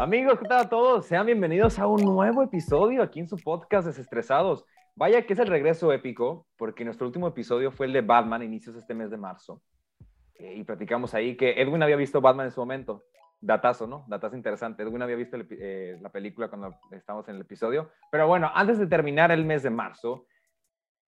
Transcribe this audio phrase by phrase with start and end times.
[0.00, 1.06] Amigos, ¿qué tal a todos?
[1.06, 4.64] Sean bienvenidos a un nuevo episodio aquí en su podcast Desestresados.
[4.96, 8.74] Vaya que es el regreso épico, porque nuestro último episodio fue el de Batman, inicios
[8.74, 9.62] este mes de marzo.
[10.34, 13.04] Eh, y platicamos ahí que Edwin había visto Batman en su momento.
[13.40, 14.04] Datazo, ¿no?
[14.08, 14.82] Datazo interesante.
[14.82, 17.90] Edwin había visto eh, la película cuando estábamos en el episodio.
[18.10, 20.26] Pero bueno, antes de terminar el mes de marzo,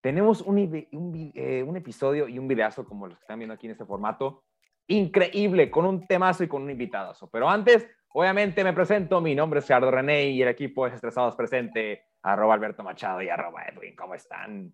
[0.01, 3.85] tenemos eh, un episodio y un videazo como los que están viendo aquí en este
[3.85, 4.45] formato.
[4.87, 7.29] Increíble, con un temazo y con un invitadazo.
[7.29, 9.21] Pero antes, obviamente me presento.
[9.21, 12.05] Mi nombre es Gerardo René y el equipo es Estresados presente.
[12.23, 13.95] Arroba Alberto Machado y arroba Edwin.
[13.95, 14.73] ¿Cómo están?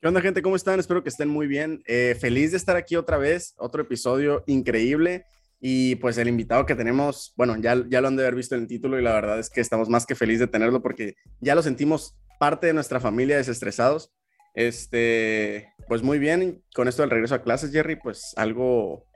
[0.00, 0.42] ¿Qué onda, gente?
[0.42, 0.80] ¿Cómo están?
[0.80, 1.82] Espero que estén muy bien.
[1.86, 3.54] Eh, feliz de estar aquí otra vez.
[3.56, 5.26] Otro episodio increíble.
[5.60, 8.62] Y pues el invitado que tenemos, bueno, ya, ya lo han de haber visto en
[8.62, 11.54] el título y la verdad es que estamos más que feliz de tenerlo porque ya
[11.54, 14.12] lo sentimos parte de nuestra familia desestresados.
[14.54, 19.06] Este, pues muy bien, con esto del regreso a clases, Jerry, pues algo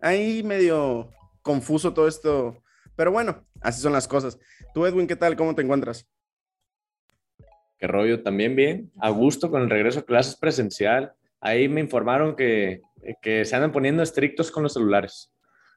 [0.00, 1.10] ahí medio
[1.46, 2.60] confuso todo esto,
[2.96, 4.36] pero bueno, así son las cosas.
[4.74, 5.36] Tú, Edwin, ¿qué tal?
[5.36, 6.08] ¿Cómo te encuentras?
[7.78, 11.12] Qué rollo, también bien, a gusto con el regreso a clases presencial.
[11.40, 12.80] Ahí me informaron que,
[13.22, 15.32] que se andan poniendo estrictos con los celulares.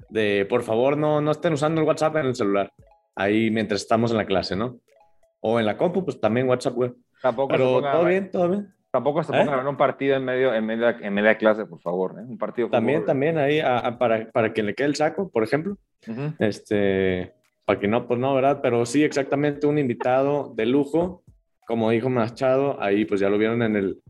[0.09, 2.73] De por favor, no, no estén usando el WhatsApp en el celular.
[3.15, 4.79] Ahí mientras estamos en la clase, ¿no?
[5.39, 6.93] O en la compu, pues también WhatsApp, güey.
[7.21, 8.73] Tampoco Pero todo bien, todo bien.
[8.91, 9.37] Tampoco se ¿Eh?
[9.37, 12.15] pongan a ver un partido en medio, en medio, en media clase, por favor.
[12.19, 12.23] ¿eh?
[12.27, 15.43] Un partido También, también ahí a- a- para, para que le quede el saco, por
[15.43, 15.77] ejemplo.
[16.07, 16.33] Ujú.
[16.39, 17.33] Este,
[17.65, 18.59] para que no, pues no, ¿verdad?
[18.63, 21.23] Pero sí, exactamente un invitado de lujo,
[21.67, 24.01] como dijo Machado, ahí pues ya lo vieron en el,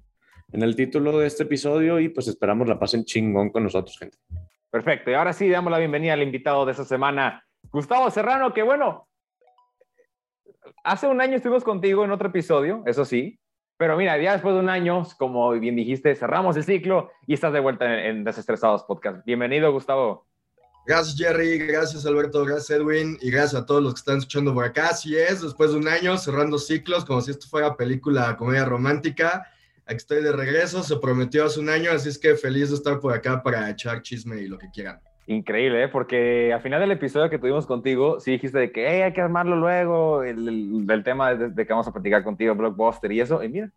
[0.54, 4.18] en el título de este episodio y pues esperamos la pasen chingón con nosotros, gente.
[4.72, 5.12] Perfecto.
[5.12, 9.10] Y ahora sí, damos la bienvenida al invitado de esta semana, Gustavo Serrano, que bueno,
[10.86, 13.38] hace un año estuvimos contigo en otro episodio, eso sí,
[13.80, 17.54] pero mira, ya después de un año, como bien dijiste, cerramos el ciclo y estás
[17.54, 19.26] de vuelta en, Desestresados Podcast.
[19.26, 20.28] Bienvenido, Gustavo.
[20.86, 24.66] Gracias Jerry, gracias Alberto, gracias Edwin y gracias a todos los que están escuchando por
[24.66, 24.90] acá.
[24.90, 29.48] Así es, después de un año cerrando ciclos, como si esto fuera película comedia romántica.
[29.86, 33.00] Aquí estoy de regreso, se prometió hace un año, así es que feliz de estar
[33.00, 35.00] por acá para echar chisme y lo que quieran.
[35.32, 35.88] Increíble, ¿eh?
[35.90, 39.22] porque al final del episodio que tuvimos contigo, sí dijiste de que "Hey, hay que
[39.22, 43.22] armarlo luego, el, el- del tema de, de que vamos a platicar contigo, Blockbuster y
[43.22, 43.70] eso, y mira,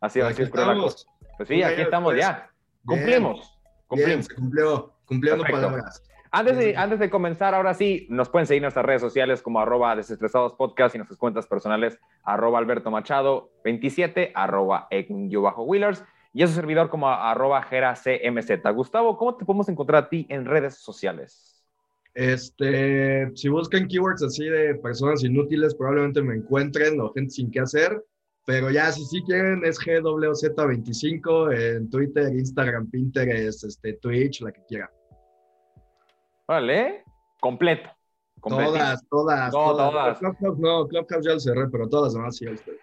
[0.00, 1.08] así, así es la cosa.
[1.38, 2.36] Pues sí, aquí estamos después.
[2.36, 2.50] ya,
[2.84, 4.26] cumplimos, Bien, cumplimos.
[4.26, 6.02] se cumplió, cumpliendo palabras.
[6.30, 6.78] Antes de, Bien.
[6.78, 10.52] antes de comenzar, ahora sí, nos pueden seguir en nuestras redes sociales como arroba desestresados
[10.54, 14.88] podcast y nuestras cuentas personales arroba alberto machado 27, arroba
[15.40, 18.74] bajo wheelers y a su servidor como arroba gera cmz.
[18.74, 21.64] Gustavo, ¿cómo te podemos encontrar a ti en redes sociales?
[22.12, 27.60] Este, si buscan keywords así de personas inútiles, probablemente me encuentren o gente sin qué
[27.60, 28.04] hacer.
[28.46, 34.62] Pero ya, si sí quieren, es GWZ25 en Twitter, Instagram, Pinterest, este, Twitch, la que
[34.66, 34.90] quieran.
[36.46, 37.04] Órale,
[37.40, 37.88] completo.
[38.42, 39.50] Todas, todas, todas.
[39.50, 40.18] todas.
[40.18, 42.46] Clubhouse no, Clubhouse ya lo cerré, pero todas las demás sí.
[42.46, 42.76] ahí estoy.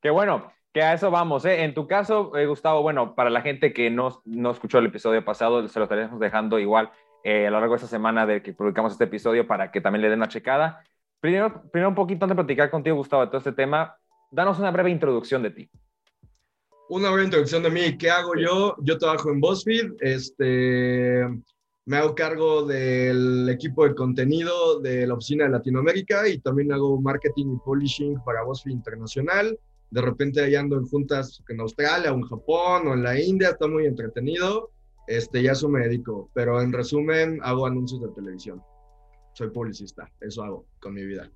[0.00, 1.44] Qué bueno, que a eso vamos.
[1.44, 1.62] ¿eh?
[1.62, 5.24] En tu caso, eh, Gustavo, bueno, para la gente que no, no escuchó el episodio
[5.24, 6.90] pasado, se lo estaremos dejando igual
[7.22, 10.02] eh, a lo largo de esta semana de que publicamos este episodio para que también
[10.02, 10.84] le den una checada.
[11.20, 13.96] Primero, primero un poquito antes de platicar contigo, Gustavo, de todo este tema,
[14.32, 15.70] danos una breve introducción de ti.
[16.88, 17.96] Una breve introducción de mí.
[17.96, 18.74] ¿Qué hago yo?
[18.80, 19.92] Yo trabajo en BuzzFeed.
[20.00, 21.24] Este,
[21.86, 27.00] me hago cargo del equipo de contenido de la oficina de Latinoamérica y también hago
[27.00, 29.56] marketing y publishing para BuzzFeed Internacional.
[29.94, 33.50] De repente ahí ando en juntas en Australia o en Japón o en la India.
[33.50, 34.70] Está muy entretenido.
[35.06, 36.30] Este, y a eso me dedico.
[36.34, 38.60] Pero en resumen, hago anuncios de televisión.
[39.34, 40.10] Soy publicista.
[40.20, 41.30] Eso hago con mi vida.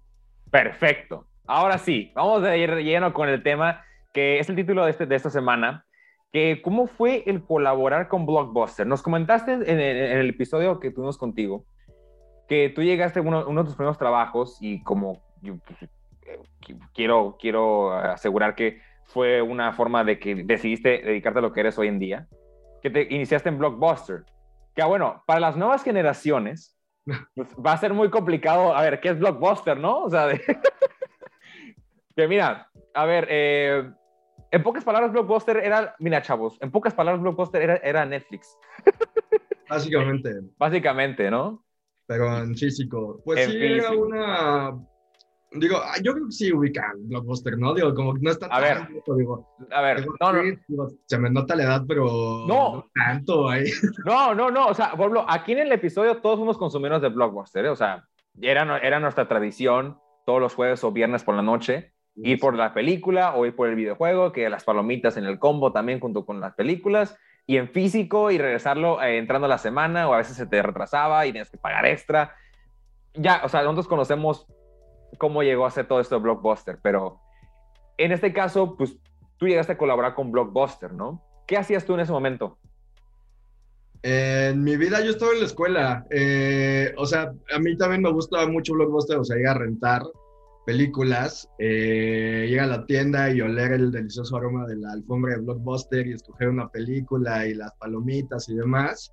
[0.51, 1.27] Perfecto.
[1.47, 3.83] Ahora sí, vamos a ir lleno con el tema
[4.13, 5.85] que es el título de, este, de esta semana,
[6.33, 8.87] que cómo fue el colaborar con Blockbuster.
[8.87, 11.65] Nos comentaste en, en- en el episodio que tuvimos contigo
[12.49, 15.23] que tú llegaste a uno, uno de tus primeros trabajos y como
[16.95, 21.79] quiero, quiero asegurar que fue una forma de que decidiste dedicarte a lo que eres
[21.79, 22.29] hoy en día,
[22.83, 24.25] que te iniciaste en Blockbuster.
[24.75, 26.79] Que bueno, para las nuevas generaciones
[27.35, 28.75] pues, va a ser muy complicado.
[28.75, 30.03] A ver, ¿qué es Blockbuster, no?
[30.05, 30.41] O sea, de-
[32.17, 33.91] que mira, a ver, eh,
[34.51, 38.57] en pocas palabras, Blockbuster era, mira, chavos, en pocas palabras, Blockbuster era, era Netflix,
[39.69, 40.31] Básicamente.
[40.57, 41.63] básicamente, ¿no?
[42.07, 43.21] pero en físico.
[43.23, 44.07] Pues En sí, era físico.
[44.07, 44.79] una.
[45.53, 47.73] Digo, ah, yo creo que sí ubican Blockbuster, ¿no?
[47.75, 48.79] Digo, como que no está A ver.
[48.79, 51.83] tan viejo, digo, A ver, digo, no, no, sí, digo, se me nota la edad,
[51.89, 52.87] pero No.
[52.95, 53.65] tanto ahí.
[54.05, 57.09] no, no, no, o sea, por ejemplo, aquí en el episodio todos fuimos consumidores de
[57.09, 57.71] Blockbuster, ¿eh?
[57.71, 58.05] o sea,
[58.41, 62.75] era, era nuestra tradición todos los jueves o viernes por la noche ir por la
[62.75, 66.41] película o ir por el videojuego, que las palomitas en el combo también junto con
[66.41, 67.17] las películas,
[67.47, 70.61] y en físico y regresarlo eh, entrando a la semana o a veces se te
[70.61, 72.35] retrasaba y tienes que pagar extra.
[73.15, 74.47] ya, o sea, nosotros conocemos
[75.17, 77.21] cómo llegó a ser todo esto de Blockbuster, pero
[77.97, 78.97] en este caso, pues
[79.39, 81.23] tú llegaste a colaborar con Blockbuster, ¿no?
[81.47, 82.59] ¿Qué hacías tú en ese momento?
[84.03, 88.13] En mi vida yo estaba en la escuela, eh, o sea, a mí también me
[88.13, 90.03] gusta mucho Blockbuster, o sea, ir a rentar
[90.69, 95.41] películas, eh, ir a la tienda y oler el delicioso aroma de la alfombra de
[95.41, 99.13] Blockbuster y escoger una película y las palomitas y demás.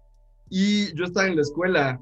[0.50, 2.00] Y yo estaba en la escuela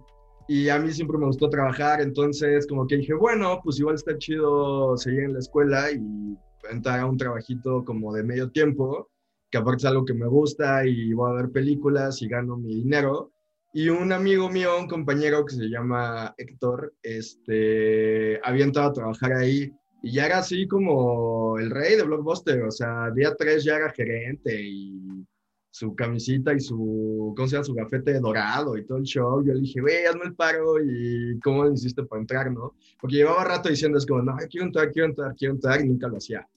[0.48, 4.18] y a mí siempre me gustó trabajar, entonces como que dije, bueno, pues igual está
[4.18, 6.38] chido seguir en la escuela y
[6.70, 9.10] entrar a un trabajito como de medio tiempo,
[9.50, 12.76] que aparte es algo que me gusta y voy a ver películas y gano mi
[12.76, 13.32] dinero.
[13.76, 19.34] Y un amigo mío, un compañero que se llama Héctor, este, había entrado a trabajar
[19.34, 19.72] ahí
[20.04, 23.90] y ya era así como el rey de Blockbuster, o sea, día tres ya era
[23.92, 25.26] gerente y
[25.74, 27.64] su camisita y su, ¿cómo se llama?
[27.64, 29.44] Su gafete dorado y todo el show.
[29.44, 32.76] Yo le dije, güey, hazme el paro y cómo hiciste para entrar, ¿no?
[33.02, 36.08] Porque llevaba rato diciendo, es como, no, quiero entrar, quiero entrar, quiero entrar y nunca
[36.08, 36.48] lo hacía.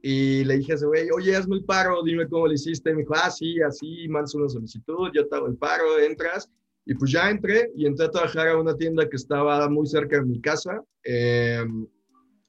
[0.00, 2.94] Y le dije a ese güey, oye, hazme el paro, dime cómo lo hiciste.
[2.94, 6.50] me dijo, ah, sí, así, mandas una solicitud, yo te hago el paro, entras.
[6.86, 10.16] Y pues ya entré y entré a trabajar a una tienda que estaba muy cerca
[10.16, 10.82] de mi casa.
[11.02, 11.86] Em,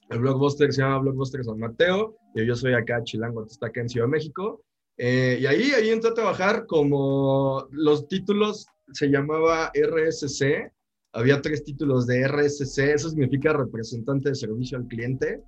[0.09, 2.15] el Blockbuster se llama Blockbuster San Mateo.
[2.35, 4.61] Y yo soy acá, Chilango, está acá en Ciudad de México.
[4.97, 10.71] Eh, y ahí, ahí entré a trabajar como los títulos se llamaba RSC.
[11.13, 15.41] Había tres títulos de RSC, eso significa representante de servicio al cliente.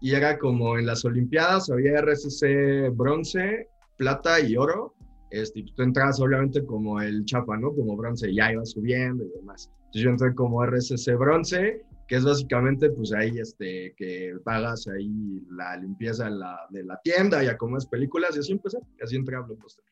[0.00, 4.94] Y era como en las Olimpiadas, había RSC bronce, plata y oro.
[5.30, 7.74] Este, tú entrabas obviamente como el chapa, ¿no?
[7.74, 9.70] Como bronce, ya ibas subiendo y demás.
[9.86, 15.42] Entonces yo entré como RSC bronce que es básicamente pues ahí este, que pagas ahí
[15.50, 19.36] la limpieza la, de la tienda y acomodas películas y así empecé, y así entré
[19.36, 19.84] a Blockbuster.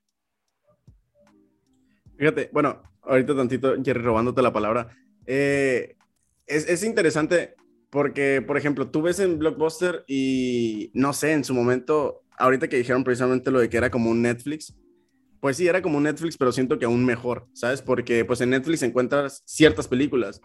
[2.19, 4.88] Fíjate, bueno, ahorita tantito, Jerry, robándote la palabra.
[5.26, 5.97] Eh,
[6.47, 7.55] es, es, interesante
[7.91, 12.76] porque, por ejemplo, tú ves en Blockbuster y no sé, en su momento, ahorita que
[12.76, 14.75] dijeron precisamente lo de que era como un Netflix,
[15.41, 17.82] pues sí, era como un Netflix, pero siento que aún mejor, ¿sabes?
[17.82, 20.41] Porque pues en Netflix encuentras ciertas películas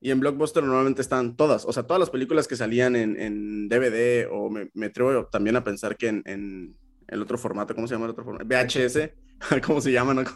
[0.00, 4.28] y en Blockbuster normalmente están todas, o sea, todas las películas que salían en, DVD
[4.30, 6.76] o me, me, atrevo también a pensar que en,
[7.08, 8.46] el otro formato, ¿cómo se llama el otro formato?
[8.46, 9.10] VHS,
[9.66, 10.24] ¿cómo se llama?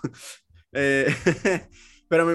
[0.74, 1.06] Eh,
[2.08, 2.26] pero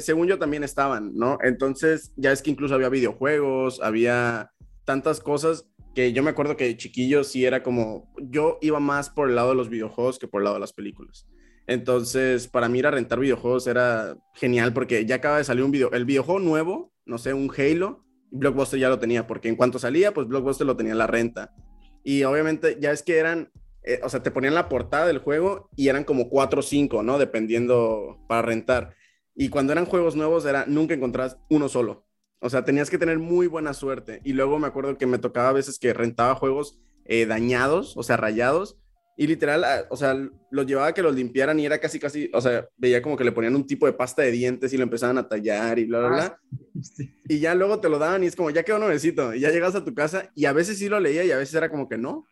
[0.00, 1.38] según yo también estaban, ¿no?
[1.42, 4.52] Entonces ya es que incluso había videojuegos, había
[4.84, 9.08] tantas cosas que yo me acuerdo que de chiquillo sí era como, yo iba más
[9.08, 11.26] por el lado de los videojuegos que por el lado de las películas.
[11.70, 15.70] Entonces, para mí ir a rentar videojuegos era genial porque ya acaba de salir un
[15.70, 19.78] video, el videojuego nuevo, no sé, un Halo, Blockbuster ya lo tenía, porque en cuanto
[19.78, 21.54] salía, pues Blockbuster lo tenía en la renta.
[22.02, 23.52] Y obviamente ya es que eran,
[23.84, 27.04] eh, o sea, te ponían la portada del juego y eran como cuatro o cinco,
[27.04, 27.18] ¿no?
[27.18, 28.96] Dependiendo para rentar.
[29.36, 32.04] Y cuando eran juegos nuevos, era nunca encontrabas uno solo.
[32.40, 34.20] O sea, tenías que tener muy buena suerte.
[34.24, 38.02] Y luego me acuerdo que me tocaba a veces que rentaba juegos eh, dañados, o
[38.02, 38.76] sea, rayados,
[39.20, 40.16] y literal, ah, o sea,
[40.50, 43.24] los llevaba a que los limpiaran y era casi, casi, o sea, veía como que
[43.24, 45.98] le ponían un tipo de pasta de dientes y lo empezaban a tallar y bla,
[45.98, 46.24] bla, bla.
[46.24, 46.40] Ah,
[47.28, 49.34] y ya luego te lo daban y es como, ya quedó nuevecito.
[49.34, 51.54] Y ya llegas a tu casa y a veces sí lo leía y a veces
[51.54, 52.24] era como que no.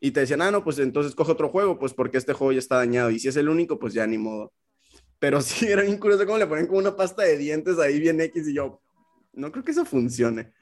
[0.00, 2.58] Y te decían, ah, no, pues entonces coge otro juego, pues porque este juego ya
[2.58, 3.10] está dañado.
[3.10, 4.50] Y si es el único, pues ya ni modo.
[5.18, 8.18] Pero sí, era bien curioso cómo le ponen como una pasta de dientes ahí bien
[8.18, 8.80] X y yo,
[9.34, 10.54] no creo que eso funcione.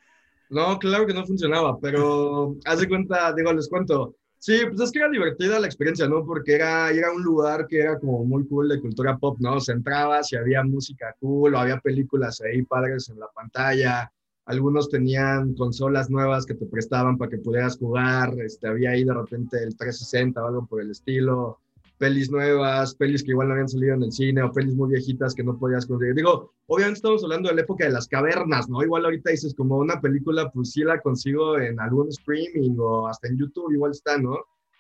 [0.51, 4.91] No, claro que no funcionaba, pero haz de cuenta, digo, les cuento Sí, pues es
[4.91, 6.27] que era divertida la experiencia, ¿no?
[6.27, 9.61] Porque era ir a un lugar que era como muy cool de cultura pop, ¿no?
[9.61, 14.13] Se entraba, si había música cool o había películas ahí padres en la pantalla.
[14.47, 18.35] Algunos tenían consolas nuevas que te prestaban para que pudieras jugar.
[18.41, 21.61] Este, había ahí de repente el 360 o algo por el estilo
[22.03, 25.37] pelis nuevas, pelis que igual no habían salido en el cine o pelis muy viejitas
[25.37, 26.17] que no podías conseguir.
[26.17, 28.83] Digo, obviamente estamos hablando de la época de las cavernas, ¿no?
[28.83, 33.29] Igual ahorita dices como una película, pues sí la consigo en algún streaming o hasta
[33.29, 34.37] en YouTube, igual está, ¿no?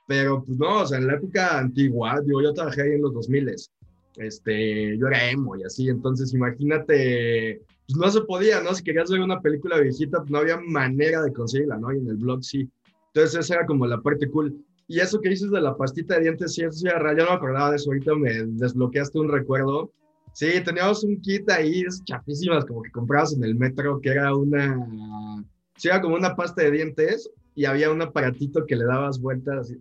[0.08, 3.14] Pero pues no, o sea, en la época antigua, digo, yo trabajé ahí en los
[3.14, 3.54] 2000
[4.16, 8.74] este, yo era emo y así, entonces imagínate, pues no se podía, ¿no?
[8.74, 11.92] Si querías ver una película viejita, pues no había manera de conseguirla, ¿no?
[11.92, 12.68] Y en el blog sí.
[13.14, 14.60] Entonces esa era como la parte cool.
[14.88, 17.70] Y eso que dices de la pastita de dientes, sí, eso ya, no me acordaba
[17.70, 19.90] de eso, ahorita me desbloqueaste un recuerdo.
[20.32, 25.46] Sí, teníamos un kit ahí, chapísimas, como que comprabas en el metro, que era una,
[25.76, 29.74] sí, era como una pasta de dientes y había un aparatito que le dabas vueltas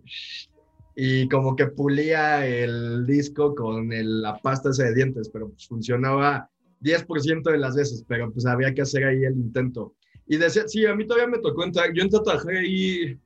[0.94, 6.50] y como que pulía el disco con la pasta esa de dientes, pero pues funcionaba
[6.80, 9.94] 10% de las veces, pero pues había que hacer ahí el intento.
[10.26, 13.18] Y decía, sí, a mí todavía me tocó entrar, yo entré a trabajar ahí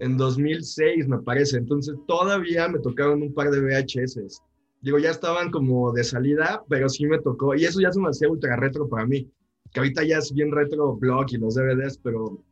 [0.00, 1.58] en 2006, me parece.
[1.58, 4.42] Entonces todavía me tocaron un par de VHS.
[4.82, 7.54] Digo, ya estaban como de salida, pero sí me tocó.
[7.54, 9.30] Y eso ya se me hacía ultra retro para mí.
[9.72, 12.42] que ahorita ya es bien retro blog y los DVDs, pero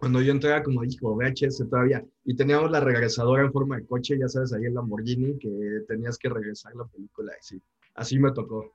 [0.00, 4.18] cuando yo entré como dijo VHS todavía, y teníamos la regresadora en forma de coche,
[4.18, 7.62] ya sabes, ahí el Lamborghini, que tenías que regresar la película, y sí,
[7.94, 8.72] así me tocó.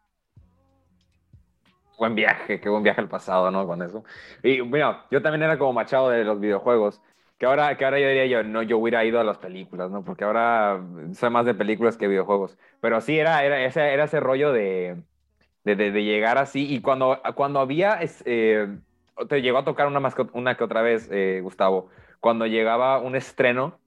[1.97, 3.65] Buen viaje, qué buen viaje al pasado, ¿no?
[3.67, 4.03] Con eso.
[4.41, 7.01] Y bueno, yo también era como machado de los videojuegos,
[7.43, 10.05] que ahora, que ahora yo diría yo, no, yo hubiera ido a las películas, ¿no?
[10.05, 10.81] Porque ahora
[11.11, 12.57] soy más de películas que videojuegos.
[12.79, 15.03] Pero sí, era, era, ese, era ese rollo de,
[15.65, 17.99] de, llegar así, y cuando, cuando había...
[18.23, 18.77] Eh,
[19.27, 21.89] te llegó a tocar una, que, una que otra vez, eh, Gustavo,
[22.21, 23.77] cuando llegaba un estreno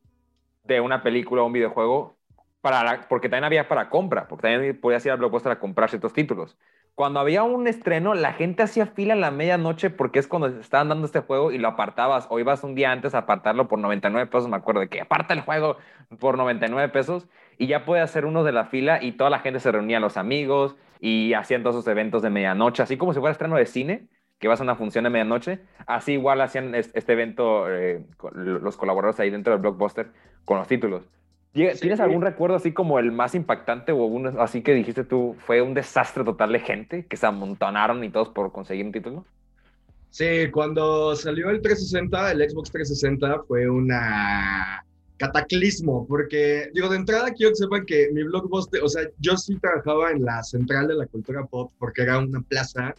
[0.65, 2.19] de una película o un videojuego,
[2.61, 6.13] para porque también había para compra, porque también podías ir a Blockbuster a comprar ciertos
[6.13, 6.59] títulos.
[6.97, 10.89] Cuando había un estreno, la gente hacía fila en la medianoche porque es cuando estaban
[10.89, 14.27] dando este juego y lo apartabas o ibas un día antes a apartarlo por 99
[14.29, 15.77] pesos, me acuerdo de que aparta el juego
[16.19, 19.61] por 99 pesos y ya puede hacer uno de la fila y toda la gente
[19.61, 23.33] se reunía, los amigos y hacían todos esos eventos de medianoche, así como si fuera
[23.33, 27.71] estreno de cine, que vas a una función de medianoche, así igual hacían este evento
[27.71, 30.13] eh, los colaboradores ahí dentro del blockbuster
[30.47, 31.11] con los títulos.
[31.57, 35.63] ¿Tienes algún recuerdo así como el más impactante o uno así que dijiste tú fue
[35.63, 39.25] un desastre total de gente que se amontonaron y todos por conseguir un título?
[40.11, 44.85] Sí, cuando salió el 360, el Xbox 360 fue una
[45.17, 49.59] cataclismo, porque digo, de entrada quiero que sepan que mi blockbuster, o sea, yo sí
[49.59, 52.95] trabajaba en la central de la cultura pop porque era una plaza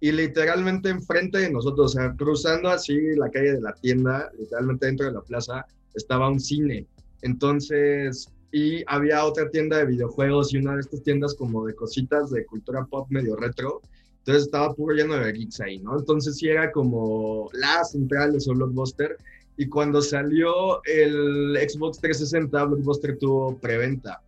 [0.00, 4.86] y literalmente enfrente de nosotros, o sea, cruzando así la calle de la tienda, literalmente
[4.86, 6.86] dentro de la plaza, estaba un cine.
[7.22, 12.30] Entonces, y había otra tienda de videojuegos y una de estas tiendas como de cositas
[12.30, 13.82] de cultura pop medio retro.
[14.18, 15.98] Entonces estaba puro lleno de geeks ahí, ¿no?
[15.98, 19.16] Entonces sí era como la central de su blockbuster.
[19.56, 24.22] Y cuando salió el Xbox 360, Blockbuster tuvo preventa.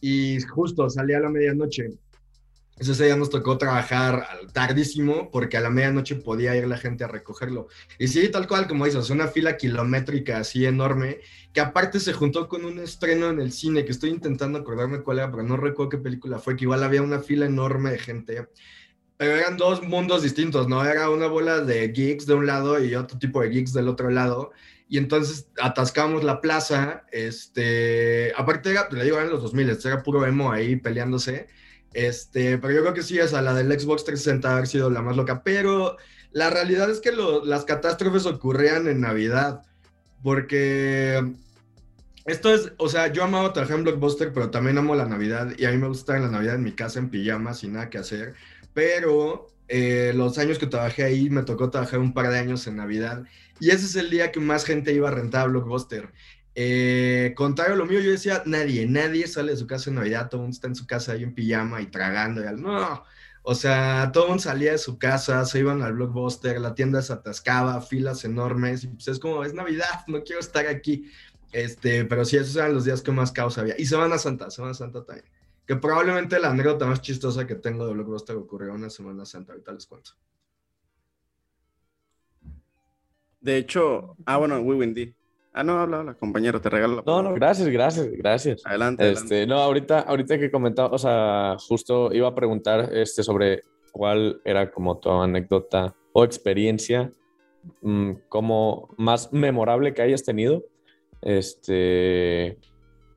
[0.00, 1.90] Y justo salía a la medianoche.
[2.80, 7.08] Ese día nos tocó trabajar tardísimo porque a la medianoche podía ir la gente a
[7.08, 7.68] recogerlo.
[7.98, 11.18] Y sí, tal cual, como dices, una fila kilométrica así enorme,
[11.52, 15.18] que aparte se juntó con un estreno en el cine, que estoy intentando acordarme cuál
[15.18, 18.48] era, pero no recuerdo qué película fue, que igual había una fila enorme de gente.
[19.18, 20.82] Pero eran dos mundos distintos, ¿no?
[20.82, 24.08] Era una bola de geeks de un lado y otro tipo de geeks del otro
[24.08, 24.52] lado.
[24.88, 30.24] Y entonces atascamos la plaza, este, aparte era, le digo, eran los 2000, era puro
[30.24, 31.46] emo ahí peleándose
[31.92, 35.16] este, pero yo creo que sí, esa, la del Xbox 360 haber sido la más
[35.16, 35.42] loca.
[35.42, 35.96] Pero
[36.32, 37.12] la realidad es que
[37.44, 39.62] las catástrofes ocurrían en Navidad.
[40.22, 41.34] Porque
[42.26, 45.52] esto es, o sea, yo amaba trabajar en Blockbuster, pero también amo la Navidad.
[45.56, 47.90] Y a mí me gusta en la Navidad en mi casa en pijama, sin nada
[47.90, 48.34] que hacer.
[48.74, 52.76] Pero eh, los años que trabajé ahí, me tocó trabajar un par de años en
[52.76, 53.24] Navidad.
[53.58, 56.10] Y ese es el día que más gente iba a rentar a Blockbuster.
[56.62, 60.28] Eh, contrario a lo mío, yo decía, nadie, nadie sale de su casa en Navidad,
[60.28, 62.42] todo el mundo está en su casa ahí en pijama y tragando.
[62.42, 63.02] Y no,
[63.42, 67.00] o sea, todo el mundo salía de su casa, se iban al blockbuster, la tienda
[67.00, 71.10] se atascaba, filas enormes, y pues es como, es Navidad, no quiero estar aquí.
[71.50, 73.74] Este, pero sí, esos eran los días que más caos había.
[73.78, 75.26] Y Semana Santa, Semana Santa también.
[75.66, 79.72] Que probablemente la anécdota más chistosa que tengo de Blockbuster ocurrió una Semana Santa, ahorita
[79.72, 80.10] les cuento.
[83.40, 85.14] De hecho, ah, bueno, Windy.
[85.52, 88.62] Ah, no, habla, habla, compañero, te regalo la No, no, gracias, gracias, gracias.
[88.64, 93.64] Adelante, este, No, ahorita, ahorita que comentaba, o sea, justo iba a preguntar este, sobre
[93.90, 97.12] cuál era como tu anécdota o experiencia
[97.82, 100.62] mm, como más memorable que hayas tenido.
[101.20, 102.58] Este,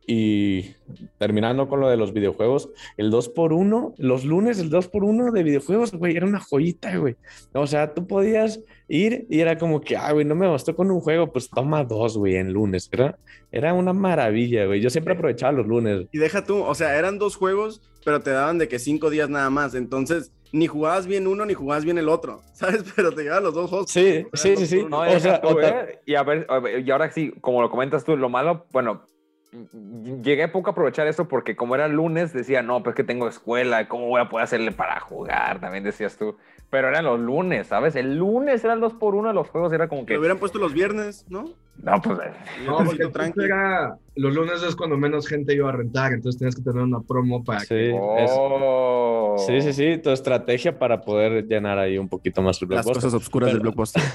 [0.05, 0.75] y
[1.17, 6.15] terminando con lo de los videojuegos, el 2x1, los lunes el 2x1 de videojuegos, güey,
[6.15, 7.15] era una joyita, güey.
[7.53, 10.91] O sea, tú podías ir y era como que, ah, güey, no me bastó con
[10.91, 12.89] un juego, pues toma dos, güey, en lunes.
[12.91, 13.17] Era,
[13.51, 14.81] era una maravilla, güey.
[14.81, 16.07] Yo siempre aprovechaba los lunes.
[16.11, 19.29] Y deja tú, o sea, eran dos juegos, pero te daban de que cinco días
[19.29, 19.73] nada más.
[19.73, 22.83] Entonces, ni jugabas bien uno ni jugabas bien el otro, ¿sabes?
[22.95, 23.91] Pero te llevaban los dos juegos.
[23.91, 24.85] Sí, sí, sí, sí.
[24.89, 25.41] o sea,
[26.05, 26.47] y, a ver,
[26.85, 29.05] y ahora sí, como lo comentas tú, lo malo, bueno,
[30.21, 33.87] llegué poco a aprovechar eso porque como era lunes decía, no, pues que tengo escuela,
[33.87, 35.59] ¿cómo voy a poder hacerle para jugar?
[35.59, 36.35] También decías tú.
[36.69, 37.95] Pero eran los lunes, ¿sabes?
[37.95, 40.15] El lunes eran dos por uno de los juegos, era como que...
[40.15, 41.51] Lo hubieran puesto los viernes, ¿no?
[41.77, 42.17] No, pues...
[42.17, 42.31] Eh,
[42.65, 43.45] no, porque tranquilo.
[43.45, 47.01] Era, los lunes es cuando menos gente iba a rentar, entonces tenías que tener una
[47.01, 47.95] promo para sí, que...
[47.95, 49.35] Oh.
[49.37, 52.95] Sí, sí, sí, tu estrategia para poder llenar ahí un poquito más el blockbuster.
[52.95, 54.01] Las cosas oscuras del blockbuster.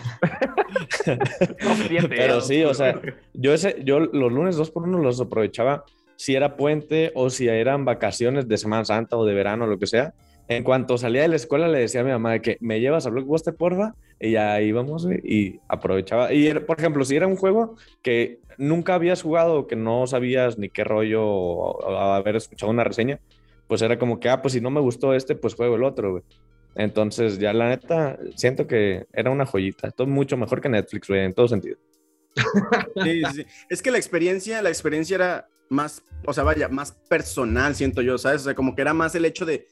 [2.08, 3.00] Pero sí, o sea,
[3.34, 5.84] yo, ese, yo los lunes dos por uno los aprovechaba
[6.16, 9.86] si era puente o si eran vacaciones de Semana Santa o de verano, lo que
[9.86, 10.14] sea.
[10.48, 13.10] En cuanto salía de la escuela, le decía a mi mamá que me llevas a
[13.10, 16.32] Blockbuster, porfa, y ya íbamos y aprovechaba.
[16.32, 20.58] Y, por ejemplo, si era un juego que nunca habías jugado o que no sabías
[20.58, 23.20] ni qué rollo o, haber escuchado una reseña,
[23.68, 26.12] pues era como que, ah, pues si no me gustó este, pues juego el otro,
[26.12, 26.22] güey.
[26.74, 29.90] Entonces, ya la neta, siento que era una joyita.
[29.90, 31.78] Todo mucho mejor que Netflix, güey, en todo sentido.
[33.02, 33.46] Sí, sí.
[33.68, 38.18] Es que la experiencia, la experiencia era más, o sea, vaya, más personal, siento yo,
[38.18, 38.42] ¿sabes?
[38.42, 39.66] O sea, como que era más el hecho de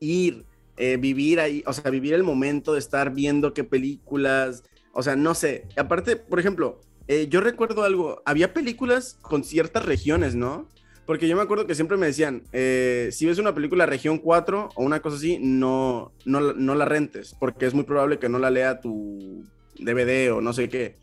[0.00, 0.44] ir,
[0.76, 5.16] eh, vivir ahí, o sea, vivir el momento de estar viendo qué películas, o sea,
[5.16, 5.66] no sé.
[5.76, 10.68] Aparte, por ejemplo, eh, yo recuerdo algo, había películas con ciertas regiones, ¿no?
[11.12, 14.70] Porque yo me acuerdo que siempre me decían, eh, si ves una película región 4
[14.74, 18.38] o una cosa así, no, no, no la rentes, porque es muy probable que no
[18.38, 19.44] la lea tu
[19.78, 20.96] DVD o no sé qué.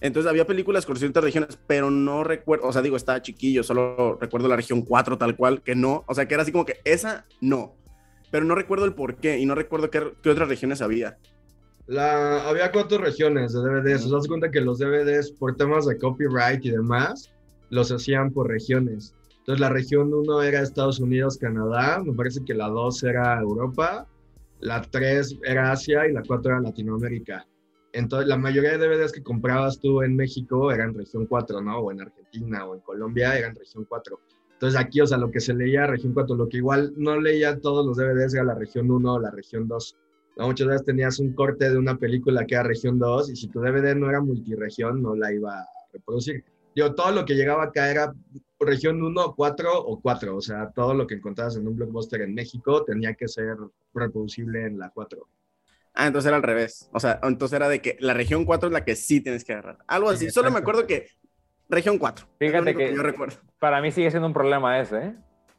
[0.00, 4.16] Entonces había películas con ciertas regiones, pero no recuerdo, o sea, digo, estaba chiquillo, solo
[4.20, 6.78] recuerdo la región 4 tal cual, que no, o sea, que era así como que
[6.84, 7.74] esa no,
[8.30, 11.18] pero no recuerdo el por qué y no recuerdo qué, qué otras regiones había.
[11.88, 14.04] La, había cuatro regiones de DVDs.
[14.04, 17.32] ¿Os das cuenta que los DVDs, por temas de copyright y demás,
[17.70, 19.15] los hacían por regiones?
[19.46, 22.02] Entonces, la región 1 era Estados Unidos, Canadá.
[22.04, 24.08] Me parece que la 2 era Europa.
[24.58, 27.46] La 3 era Asia y la 4 era Latinoamérica.
[27.92, 31.78] Entonces, la mayoría de DVDs que comprabas tú en México eran región 4, ¿no?
[31.78, 34.18] O en Argentina o en Colombia eran región 4.
[34.54, 37.60] Entonces, aquí, o sea, lo que se leía región 4, lo que igual no leía
[37.60, 39.96] todos los DVDs era la región 1 o la región 2
[40.38, 43.60] Muchas veces tenías un corte de una película que era región 2 y si tu
[43.60, 46.44] DVD no era multiregión, no la iba a reproducir.
[46.74, 48.12] Digo, todo lo que llegaba acá era
[48.60, 50.36] región 1, 4 o 4.
[50.36, 53.56] O sea, todo lo que encontrabas en un blockbuster en México tenía que ser
[53.94, 55.26] reproducible en la 4.
[55.94, 56.88] Ah, entonces era al revés.
[56.92, 59.52] O sea, entonces era de que la región 4 es la que sí tienes que
[59.52, 59.78] agarrar.
[59.86, 60.30] Algo así.
[60.30, 61.08] Solo me acuerdo que
[61.68, 62.26] región 4.
[62.38, 63.36] Fíjate que, yo recuerdo.
[63.58, 65.14] para mí sigue siendo un problema ese, ¿eh?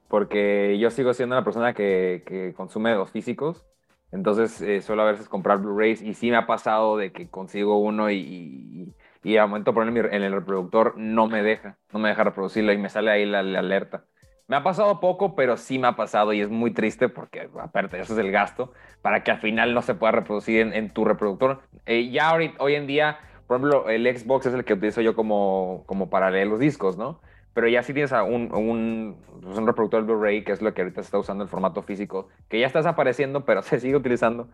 [0.08, 3.66] Porque yo sigo siendo una persona que, que consume los físicos
[4.12, 7.80] entonces eh, suelo a veces comprar Blu-rays y sí me ha pasado de que consigo
[7.80, 8.94] uno y, y,
[9.24, 12.74] y al momento de ponerlo en el reproductor no me deja, no me deja reproducirlo
[12.74, 14.04] y me sale ahí la, alerta.
[14.48, 18.00] Me ha pasado poco, pero sí me ha pasado y es muy triste porque, aparte,
[18.00, 21.62] eso es el gasto para que al final no se pueda reproducir en, tu reproductor.
[21.86, 25.84] Eh, ya hoy en día, por ejemplo, el Xbox es el que utilizo yo como,
[25.86, 27.20] como para leer los discos, ¿no?
[27.58, 31.02] pero ya si tienes un, un, pues, un reproductor Blu-ray, que es lo que ahorita
[31.02, 34.48] se está usando el formato físico, que ya está desapareciendo, pero se sigue utilizando,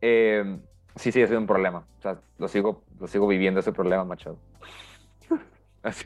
[0.00, 0.56] eh,
[0.96, 1.86] sí sigue siendo un problema.
[1.98, 4.38] O sea, lo sigo, lo sigo viviendo ese problema, Machado.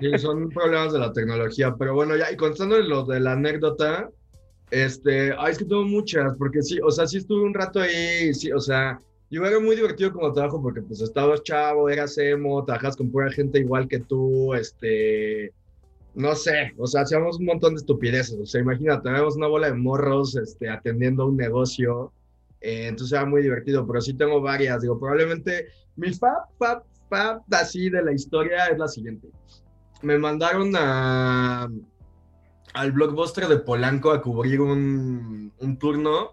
[0.00, 4.10] Sí, son problemas de la tecnología, pero bueno, ya, y contando lo de la anécdota,
[4.70, 8.32] este, ay, es que tengo muchas, porque sí, o sea, sí estuve un rato ahí,
[8.32, 8.98] sí, o sea,
[9.30, 13.30] yo era muy divertido como trabajo porque pues estabas chavo, eras emo, trabajas con pura
[13.30, 15.52] gente igual que tú, este,
[16.14, 19.68] no sé, o sea, hacíamos un montón de estupideces, o sea, imagínate, tenemos una bola
[19.68, 22.12] de morros, este, atendiendo un negocio,
[22.60, 27.42] eh, entonces era muy divertido, pero sí tengo varias, digo, probablemente mi fab, fab, fab
[27.52, 29.28] así de la historia es la siguiente.
[30.02, 31.68] Me mandaron a,
[32.74, 36.32] al blockbuster de Polanco a cubrir un, un turno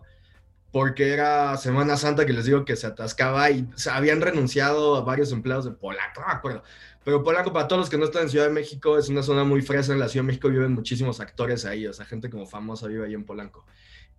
[0.72, 5.02] porque era Semana Santa que les digo que se atascaba y se habían renunciado a
[5.02, 6.64] varios empleados de Polanco, no me acuerdo.
[7.06, 9.44] Pero Polanco, para todos los que no están en Ciudad de México, es una zona
[9.44, 9.94] muy fresa.
[9.94, 13.06] En la Ciudad de México viven muchísimos actores ahí, o sea, gente como famosa vive
[13.06, 13.66] ahí en Polanco.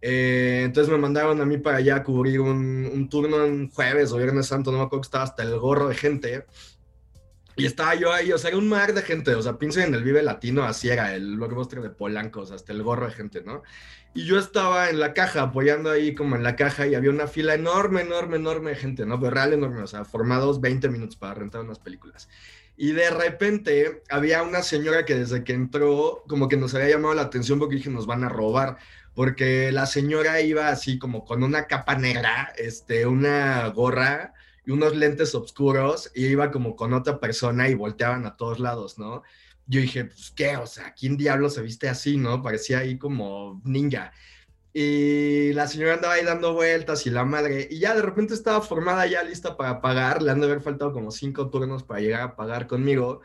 [0.01, 4.13] Eh, entonces me mandaron a mí para allá a cubrir un, un turno en jueves
[4.13, 6.47] o viernes santo, no me acuerdo que estaba hasta el gorro de gente.
[7.59, 9.95] Y estaba yo ahí, o sea, era un mar de gente, o sea, piensen en
[9.95, 13.13] el Vive Latino, así era el blockbuster de Polanco, o sea, hasta el gorro de
[13.13, 13.63] gente, ¿no?
[14.13, 17.27] Y yo estaba en la caja, apoyando ahí como en la caja, y había una
[17.27, 19.19] fila enorme, enorme, enorme de gente, ¿no?
[19.19, 22.29] Pero real enorme, o sea, formados 20 minutos para rentar unas películas.
[22.77, 27.15] Y de repente había una señora que desde que entró, como que nos había llamado
[27.15, 28.77] la atención porque dije, nos van a robar.
[29.17, 34.95] Porque la señora iba así como con una capa negra, este, una gorra y unos
[34.95, 39.25] lentes oscuros, y iba como con otra persona y volteaban a todos lados, ¿no?
[39.67, 40.57] yo dije, pues, ¿qué?
[40.57, 42.43] O sea, ¿quién diablo se viste así, no?
[42.43, 44.13] Parecía ahí como ninja.
[44.73, 48.61] Y la señora andaba ahí dando vueltas y la madre, y ya de repente estaba
[48.61, 52.21] formada ya lista para pagar, le han de haber faltado como cinco turnos para llegar
[52.21, 53.23] a pagar conmigo,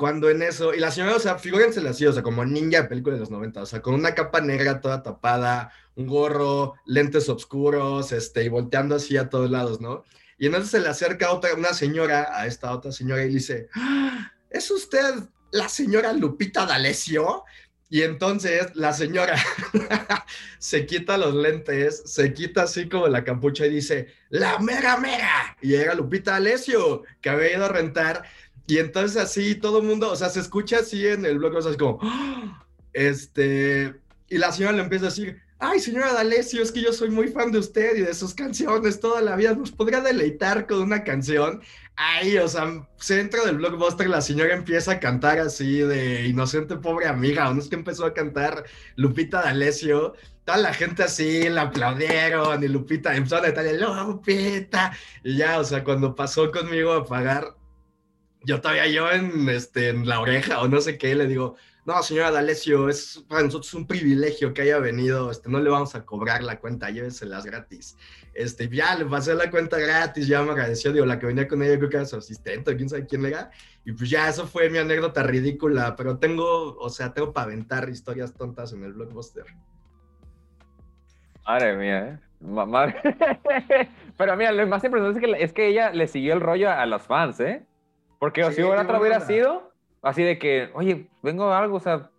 [0.00, 2.88] cuando en eso, y la señora, o sea, figúrense así, o sea, como ninja de
[2.88, 7.28] película de los 90, o sea, con una capa negra toda tapada, un gorro, lentes
[7.28, 10.04] oscuros, este, y volteando así a todos lados, ¿no?
[10.38, 13.68] Y entonces se le acerca otra, una señora a esta otra señora y le dice,
[13.74, 14.32] ¡Ah!
[14.48, 15.04] ¿es usted
[15.50, 17.44] la señora Lupita D'Alessio.
[17.92, 19.34] Y entonces la señora
[20.60, 25.56] se quita los lentes, se quita así como la capucha y dice, la mera mera.
[25.60, 28.22] Y llega Lupita D'Alessio, que había ido a rentar.
[28.70, 31.62] Y entonces así todo el mundo, o sea, se escucha así en el blog, o
[31.62, 32.64] sea, es como, ¡Ah!
[32.92, 33.96] este,
[34.28, 37.26] y la señora le empieza a decir, ay, señora D'Alessio, es que yo soy muy
[37.28, 41.02] fan de usted y de sus canciones toda la vida, ¿nos podría deleitar con una
[41.02, 41.60] canción?
[41.96, 47.08] Ay, o sea, centro del blockbuster, la señora empieza a cantar así de inocente pobre
[47.08, 50.14] amiga, o no es que empezó a cantar Lupita D'Alessio.
[50.44, 54.92] toda la gente así, la aplaudieron y Lupita empezó a gritarle, Lupita.
[55.24, 57.56] Y ya, o sea, cuando pasó conmigo a pagar,
[58.44, 62.02] yo todavía yo en, este, en la oreja o no sé qué, le digo, no,
[62.02, 66.04] señora D'Alessio, es para nosotros un privilegio que haya venido, este, no le vamos a
[66.04, 67.96] cobrar la cuenta, lléveselas gratis.
[68.34, 71.62] Este, ya le pasé la cuenta gratis, ya me agradeció, digo, la que venía con
[71.62, 73.50] ella creo que era su asistente, quién sabe quién era,
[73.84, 77.88] y pues ya, eso fue mi anécdota ridícula, pero tengo, o sea, tengo para aventar
[77.88, 79.44] historias tontas en el blockbuster.
[81.46, 82.18] Madre mía, ¿eh?
[82.40, 82.96] Madre...
[84.16, 86.86] pero mira, lo más impresionante es que, es que ella le siguió el rollo a
[86.86, 87.66] los fans, ¿eh?
[88.20, 92.10] Porque si otra hubiera sido así de que, oye, vengo a algo, o sea,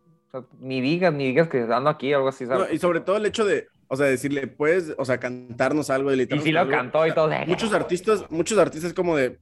[0.60, 2.74] ni digas, ni digas que ando aquí, algo así, ¿sabes?
[2.74, 6.28] y sobre todo el hecho de, o sea, decirle, puedes, o sea, cantarnos algo de
[6.30, 7.30] Y si lo cantó y todo.
[7.46, 9.38] muchos artistas, muchos artistas como de,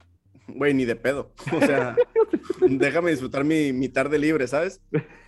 [0.48, 1.32] güey, ni de pedo.
[1.50, 1.96] O sea,
[2.68, 4.82] déjame disfrutar mi, mi, tarde libre, ¿sabes?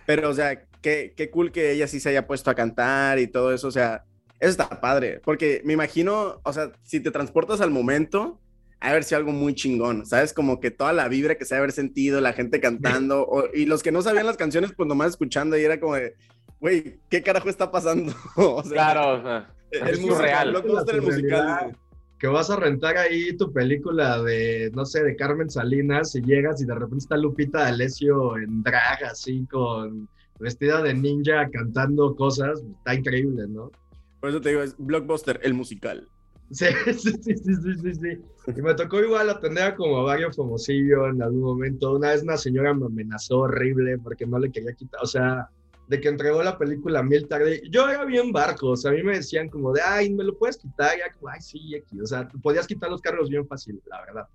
[0.05, 3.25] Pero, o sea, qué, qué cool que ella sí se haya puesto a cantar y
[3.25, 4.03] todo eso, o sea,
[4.39, 8.39] eso está padre, porque me imagino, o sea, si te transportas al momento,
[8.83, 10.33] a ver si algo muy chingón, ¿sabes?
[10.33, 13.81] Como que toda la vibra que se ha haber sentido, la gente cantando, y los
[13.81, 16.15] que no sabían las canciones, pues nomás escuchando y era como de,
[16.59, 18.13] güey, ¿qué carajo está pasando?
[18.35, 20.53] o sea, claro, o sea, es, muy real.
[20.89, 21.77] el musical.
[22.19, 26.61] Que vas a rentar ahí tu película de, no sé, de Carmen Salinas y llegas
[26.61, 32.61] y de repente está Lupita D'Alessio en drag, así, con vestida de ninja cantando cosas,
[32.79, 33.71] está increíble, ¿no?
[34.19, 36.09] Por eso te digo, es Blockbuster, el musical.
[36.53, 38.21] Sí, sí, sí, sí, sí, sí.
[38.55, 41.93] Y me tocó igual atender como a varios famosillos en algún momento.
[41.93, 45.49] Una vez una señora me amenazó horrible porque no le quería quitar, o sea,
[45.87, 47.63] de que entregó la película mil tarde.
[47.71, 50.37] Yo era bien barco, o sea, a mí me decían como de, ay, ¿me lo
[50.37, 50.91] puedes quitar?
[50.97, 51.99] Ya como, ay, sí, aquí.
[51.99, 54.27] O sea, podías quitar los carros bien fácil, la verdad.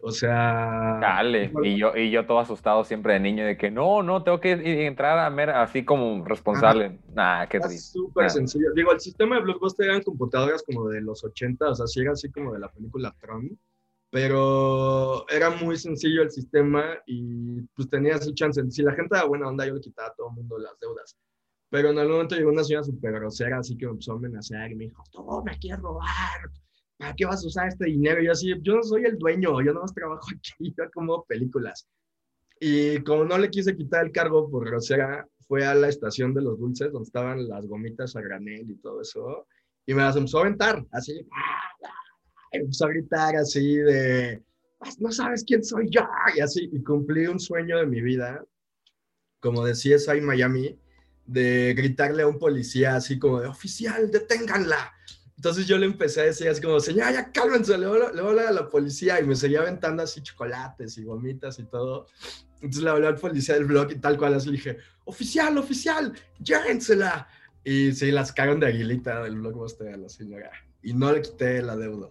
[0.00, 0.98] O sea.
[1.00, 1.52] Dale.
[1.62, 4.86] Y yo, y yo todo asustado siempre de niño de que no, no, tengo que
[4.86, 6.98] entrar a ver así como responsable.
[7.14, 7.98] Nah, qué triste.
[7.98, 8.72] súper sencillo.
[8.74, 12.12] Digo, el sistema de Blockbuster eran computadoras como de los 80, o sea, sí era
[12.12, 13.58] así como de la película Tron.
[14.10, 18.62] Pero era muy sencillo el sistema y pues tenías el chance.
[18.70, 21.16] Si la gente era buena onda, yo le quitaba a todo el mundo las deudas.
[21.70, 24.70] Pero en algún momento llegó una señora súper grosera, así que me empezó a amenazar
[24.70, 26.50] y me dijo, tú me quieres robar,
[26.98, 28.22] ¿para qué vas a usar este dinero?
[28.22, 31.24] Y yo así, yo no soy el dueño, yo no más trabajo aquí, yo como
[31.24, 31.88] películas.
[32.60, 36.42] Y como no le quise quitar el cargo por grosera, fue a la estación de
[36.42, 39.46] los dulces, donde estaban las gomitas a granel y todo eso,
[39.86, 41.20] y me las empezó a aventar, así,
[42.52, 44.42] y empezó a gritar así de,
[44.98, 46.02] no sabes quién soy yo,
[46.34, 48.42] y así, y cumplí un sueño de mi vida,
[49.40, 50.80] como decía CSI Miami,
[51.26, 54.92] de gritarle a un policía así como de, oficial, deténganla,
[55.36, 58.46] entonces yo le empecé a decir así como, señora, ya cálmense, le voy, a hablar
[58.46, 59.20] a la policía.
[59.20, 62.06] Y me seguía aventando así chocolates y gomitas y todo.
[62.54, 66.14] Entonces le hablé al policía del blog y tal cual así le dije, oficial, oficial,
[66.38, 67.28] llévensela.
[67.62, 70.50] Y sí, las cagaron de aguilita del blockbuster a la señora.
[70.82, 72.08] Y no le quité la deuda,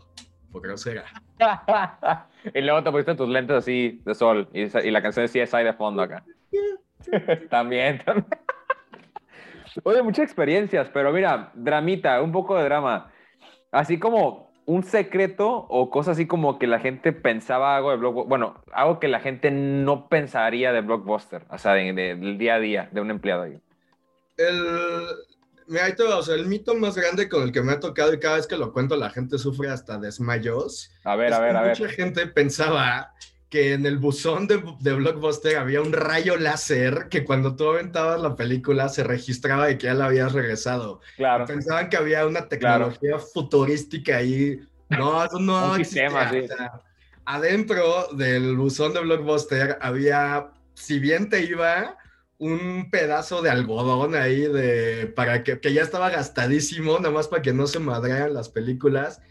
[0.52, 1.06] porque no será.
[2.54, 5.64] y luego te pusiste tus lentes así de sol y, y la canción de CSI
[5.64, 6.24] de fondo acá.
[7.50, 8.28] también, también.
[9.84, 13.12] Oye, muchas experiencias, pero mira, dramita, un poco de drama
[13.72, 18.30] así como un secreto o cosas así como que la gente pensaba algo de Blockbuster,
[18.30, 22.90] bueno, algo que la gente no pensaría de Blockbuster, o sea, del día a día
[22.92, 23.60] de un empleado ahí.
[24.38, 25.06] El,
[25.68, 28.38] mira, o sea, el mito más grande con el que me ha tocado y cada
[28.38, 30.92] vez que lo cuento la gente sufre hasta desmayos.
[31.04, 31.80] A ver, a ver, a ver.
[31.80, 33.14] Mucha gente pensaba
[33.56, 38.22] que en el buzón de, de, Blockbuster había un rayo láser que cuando tú aventabas
[38.22, 41.00] la película se registraba de que ya la habías regresado.
[41.16, 41.46] Claro.
[41.46, 44.60] Pensaban que había una tecnología futurística ahí.
[44.90, 46.42] No, eso no un sistema, sí.
[47.24, 51.98] adentro del buzón de Blockbuster había, si bien te iba,
[52.38, 57.42] un pedazo de algodón ahí de para que, que ya estaba gastadísimo, nada más para
[57.42, 59.22] que no se madrean las películas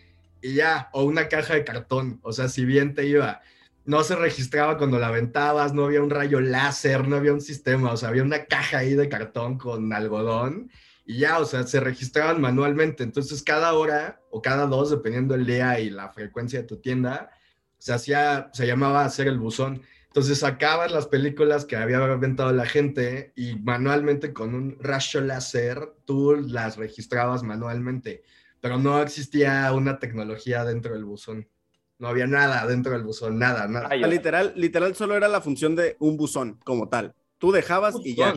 [0.40, 3.42] y ya, o una caja de cartón, o sea, si bien te iba
[3.84, 7.92] no se registraba cuando la aventabas, no había un rayo láser, no había un sistema,
[7.92, 10.70] o sea, había una caja ahí de cartón con algodón
[11.04, 13.02] y ya, o sea, se registraban manualmente.
[13.02, 17.30] Entonces, cada hora o cada dos, dependiendo el día y la frecuencia de tu tienda,
[17.78, 19.82] se hacía, se llamaba hacer el buzón.
[20.06, 25.92] Entonces, sacabas las películas que había aventado la gente y manualmente con un rayo láser
[26.06, 28.22] tú las registrabas manualmente,
[28.60, 31.48] pero no existía una tecnología dentro del buzón.
[31.98, 33.94] No había nada dentro del buzón, nada, nada.
[33.94, 37.14] literal, literal solo era la función de un buzón como tal.
[37.38, 38.34] Tú dejabas y ya.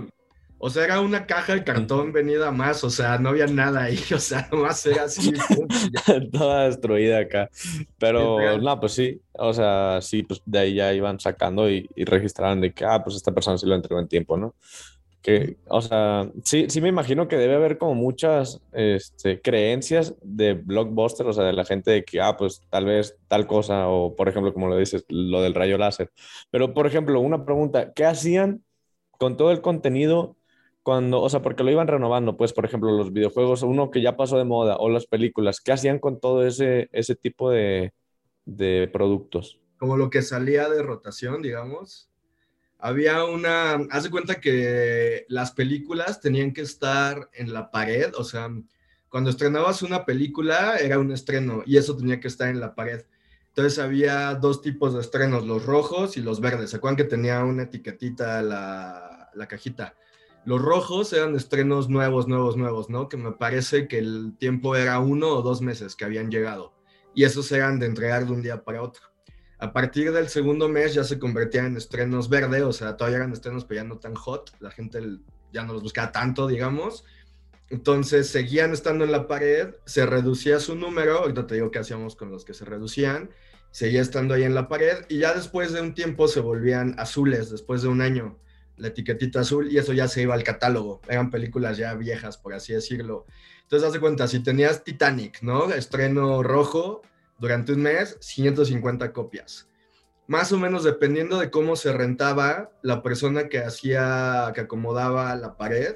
[0.60, 4.00] O sea, era una caja de cartón venida más, o sea, no había nada ahí,
[4.14, 5.32] o sea, nomás era así.
[6.32, 7.50] Toda destruida acá.
[8.00, 12.62] Pero no, pues sí, o sea, sí, pues de ahí ya iban sacando y, registraban
[12.62, 14.56] de que, ah, pues esta persona sí lo entregó en tiempo, ¿no?
[15.28, 20.54] Que, o sea, sí, sí me imagino que debe haber como muchas este, creencias de
[20.54, 24.16] blockbuster, o sea, de la gente de que, ah, pues tal vez tal cosa, o
[24.16, 26.14] por ejemplo, como lo dices, lo del rayo láser.
[26.50, 28.64] Pero, por ejemplo, una pregunta, ¿qué hacían
[29.18, 30.38] con todo el contenido
[30.82, 34.16] cuando, o sea, porque lo iban renovando, pues, por ejemplo, los videojuegos, uno que ya
[34.16, 37.92] pasó de moda, o las películas, ¿qué hacían con todo ese, ese tipo de,
[38.46, 39.60] de productos?
[39.78, 42.10] Como lo que salía de rotación, digamos
[42.80, 48.24] había una, haz de cuenta que las películas tenían que estar en la pared, o
[48.24, 48.50] sea,
[49.10, 53.04] cuando estrenabas una película era un estreno y eso tenía que estar en la pared.
[53.48, 56.70] Entonces había dos tipos de estrenos, los rojos y los verdes.
[56.70, 59.96] ¿Se acuerdan que tenía una etiquetita la, la cajita?
[60.46, 63.10] Los rojos eran estrenos nuevos, nuevos, nuevos, ¿no?
[63.10, 66.74] Que me parece que el tiempo era uno o dos meses que habían llegado.
[67.16, 69.02] Y esos eran de entregar de un día para otro.
[69.60, 73.34] A partir del segundo mes ya se convertían en estrenos verde, o sea, todavía eran
[73.34, 75.02] estrenos, pero ya no tan hot, la gente
[75.52, 77.06] ya no los buscaba tanto, digamos.
[77.70, 82.16] Entonces seguían estando en la pared, se reducía su número, ahorita te digo qué hacíamos
[82.16, 83.32] con los que se reducían,
[83.72, 87.50] seguía estando ahí en la pared y ya después de un tiempo se volvían azules,
[87.50, 88.38] después de un año,
[88.78, 92.54] la etiquetita azul y eso ya se iba al catálogo, eran películas ya viejas, por
[92.54, 93.26] así decirlo.
[93.64, 95.74] Entonces, haz cuenta, si tenías Titanic, ¿no?
[95.74, 97.02] Estreno rojo,
[97.40, 99.70] durante un mes 150 copias.
[100.28, 105.56] Más o menos dependiendo de cómo se rentaba, la persona que hacía, que acomodaba la
[105.56, 105.96] pared,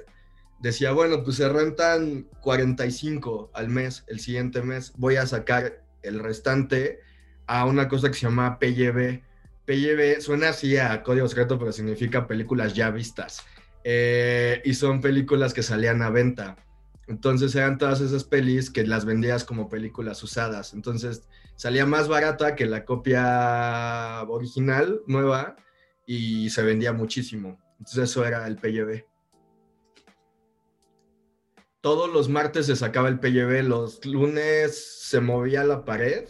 [0.59, 6.19] decía, bueno, pues se rentan 45 al mes, el siguiente mes voy a sacar el
[6.19, 6.99] restante
[7.47, 9.21] a una cosa que se llama PYB.
[9.65, 13.43] PYB suena así a código secreto, pero significa películas ya vistas.
[13.83, 16.55] Eh, y son películas que salían a venta.
[17.11, 20.73] Entonces eran todas esas pelis que las vendías como películas usadas.
[20.73, 25.57] Entonces salía más barata que la copia original, nueva,
[26.05, 27.59] y se vendía muchísimo.
[27.79, 29.03] Entonces eso era el PYB.
[31.81, 36.29] Todos los martes se sacaba el PYB, los lunes se movía la pared,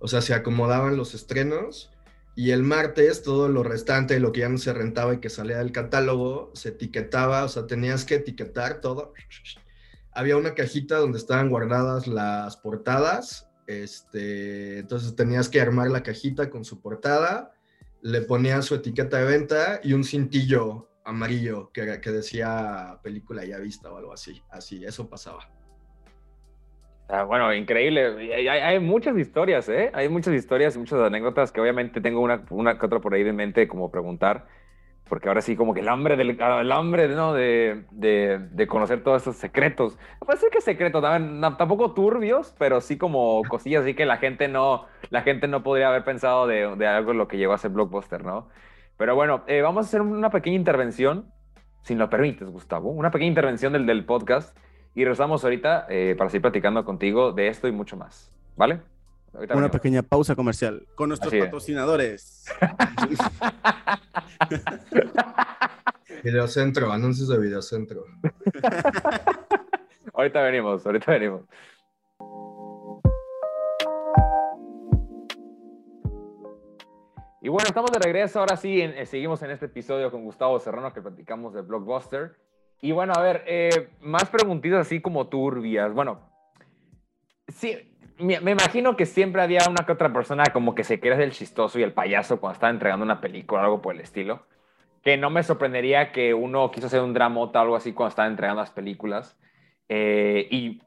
[0.00, 1.92] o sea, se acomodaban los estrenos,
[2.34, 5.58] y el martes todo lo restante, lo que ya no se rentaba y que salía
[5.58, 9.12] del catálogo, se etiquetaba, o sea, tenías que etiquetar todo
[10.12, 13.48] había una cajita donde estaban guardadas las portadas.
[13.66, 17.52] Este, entonces tenías que armar la cajita con su portada,
[18.02, 23.58] le ponías su etiqueta de venta y un cintillo amarillo que, que decía película ya
[23.58, 24.42] vista o algo así.
[24.50, 25.48] Así, eso pasaba.
[27.08, 28.32] Ah, bueno, increíble.
[28.48, 29.90] Hay, muchas historias, ¿eh?
[29.94, 33.24] Hay muchas historias y muchas anécdotas que obviamente tengo una, una que otra por ahí
[33.24, 34.46] de mente como preguntar
[35.10, 37.34] porque ahora sí como que el hambre, del, el hambre ¿no?
[37.34, 39.98] de, de, de conocer todos estos secretos.
[40.20, 41.02] Puede ser que secretos,
[41.58, 45.88] tampoco turbios, pero sí como cosillas así que la gente no, la gente no podría
[45.88, 48.48] haber pensado de, de algo lo que llegó a ser Blockbuster, ¿no?
[48.96, 51.26] Pero bueno, eh, vamos a hacer una pequeña intervención,
[51.82, 54.56] si lo permites, Gustavo, una pequeña intervención del, del podcast
[54.94, 58.80] y regresamos ahorita eh, para seguir platicando contigo de esto y mucho más, ¿vale?
[59.32, 62.44] Una pequeña pausa comercial con nuestros patrocinadores.
[66.24, 68.04] Videocentro, anuncios de Videocentro.
[70.12, 71.42] ahorita venimos, ahorita venimos.
[77.42, 78.40] Y bueno, estamos de regreso.
[78.40, 82.36] Ahora sí, eh, seguimos en este episodio con Gustavo Serrano que platicamos de Blockbuster.
[82.82, 85.94] Y bueno, a ver, eh, más preguntitas así como turbias.
[85.94, 86.20] Bueno,
[87.48, 87.89] sí,
[88.20, 91.78] me, imagino que siempre había una que otra persona como que se quiere el chistoso
[91.78, 94.46] y el payaso cuando estaba entregando una película o algo por el estilo.
[95.02, 98.28] Que no me sorprendería que uno quiso hacer un dramota o algo así cuando estaba
[98.28, 99.36] entregando las películas.
[99.88, 100.82] Eh, y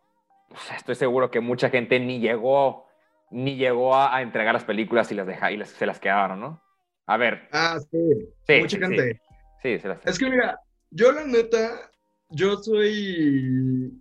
[0.75, 2.85] estoy seguro que mucha gente ni llegó,
[3.31, 6.61] ni llegó a, entregar las películas y, las deja, y se las quedaron, ¿no?
[7.05, 7.49] A ver.
[7.51, 8.59] Ah, sí.
[8.61, 9.19] mucha gente.
[9.61, 10.59] Sí, se las Es que mira,
[10.91, 11.91] yo la neta,
[12.29, 13.91] yo soy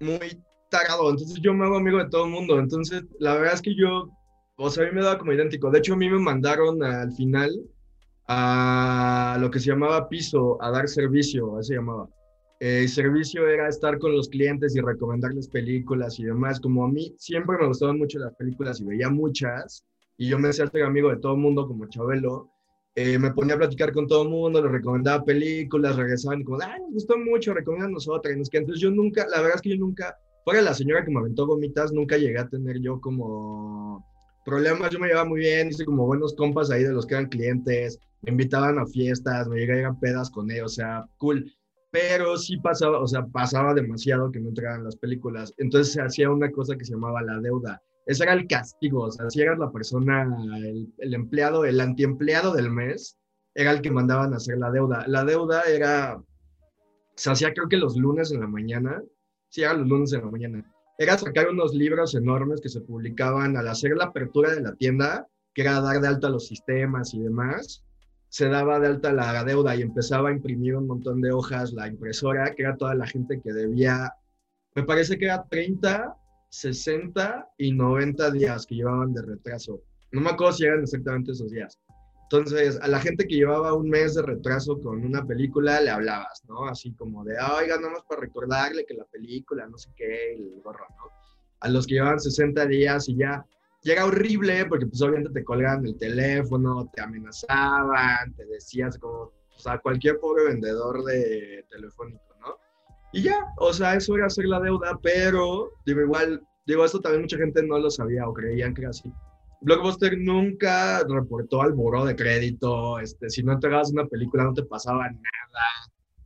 [0.00, 0.42] muy
[1.10, 4.08] entonces yo me hago amigo de todo el mundo, entonces la verdad es que yo,
[4.56, 7.12] o sea, a mí me daba como idéntico, de hecho a mí me mandaron al
[7.12, 7.50] final
[8.26, 12.08] a lo que se llamaba piso, a dar servicio, así se llamaba.
[12.60, 16.60] El servicio era estar con los clientes y recomendarles películas y demás.
[16.60, 19.84] Como a mí siempre me gustaban mucho las películas y veía muchas,
[20.16, 22.48] y yo me hacía amigo de todo el mundo como Chabelo,
[22.94, 26.58] eh, me ponía a platicar con todo el mundo, les recomendaba películas, regresaban y como,
[26.62, 28.34] ay, nos gustó mucho, recomiendan otras.
[28.34, 31.46] Entonces yo nunca, la verdad es que yo nunca fuera la señora que me aventó
[31.46, 34.04] gomitas, nunca llegué a tener yo como
[34.44, 34.90] problemas.
[34.90, 37.98] Yo me llevaba muy bien, hice como buenos compas ahí de los que eran clientes,
[38.22, 41.52] me invitaban a fiestas, me llegué a pedas con ellos, o sea, cool.
[41.90, 45.52] Pero sí pasaba, o sea, pasaba demasiado que no entregaban las películas.
[45.58, 47.82] Entonces se hacía una cosa que se llamaba la deuda.
[48.06, 50.22] Ese era el castigo, o sea, si eras la persona,
[50.56, 53.16] el, el empleado, el antiempleado del mes,
[53.54, 55.04] era el que mandaban a hacer la deuda.
[55.06, 56.18] La deuda era
[57.16, 59.02] se hacía creo que los lunes en la mañana,
[59.60, 63.68] eran los lunes en la mañana, era sacar unos libros enormes que se publicaban al
[63.68, 67.84] hacer la apertura de la tienda, que era dar de alta los sistemas y demás,
[68.28, 71.86] se daba de alta la deuda y empezaba a imprimir un montón de hojas la
[71.86, 74.14] impresora, que era toda la gente que debía,
[74.74, 76.16] me parece que era 30,
[76.48, 79.82] 60 y 90 días que llevaban de retraso.
[80.12, 81.78] No me acuerdo si eran exactamente esos días.
[82.32, 86.42] Entonces, a la gente que llevaba un mes de retraso con una película le hablabas,
[86.48, 86.64] ¿no?
[86.64, 90.86] Así como de, oiga, nomás para recordarle que la película, no sé qué, el gorro,
[90.96, 91.10] ¿no?
[91.60, 93.44] A los que llevaban 60 días y ya,
[93.82, 99.58] llega horrible porque pues obviamente te colgaban el teléfono, te amenazaban, te decías como, o
[99.58, 102.56] sea, cualquier pobre vendedor de telefónico, ¿no?
[103.12, 107.24] Y ya, o sea, eso era hacer la deuda, pero digo, igual, digo, esto también
[107.24, 109.12] mucha gente no lo sabía o creían que era así.
[109.62, 114.64] Blockbuster nunca reportó al buró de crédito, este, si no entregabas una película no te
[114.64, 115.66] pasaba nada,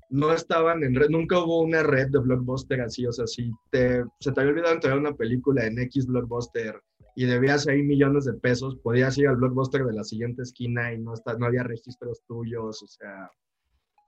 [0.08, 4.04] no estaban en red, nunca hubo una red de Blockbuster así, o sea, si te,
[4.20, 6.80] se te había olvidado entregar una película en X Blockbuster
[7.14, 10.98] y debías ahí millones de pesos, podías ir al Blockbuster de la siguiente esquina y
[10.98, 13.30] no, está, no había registros tuyos, o sea,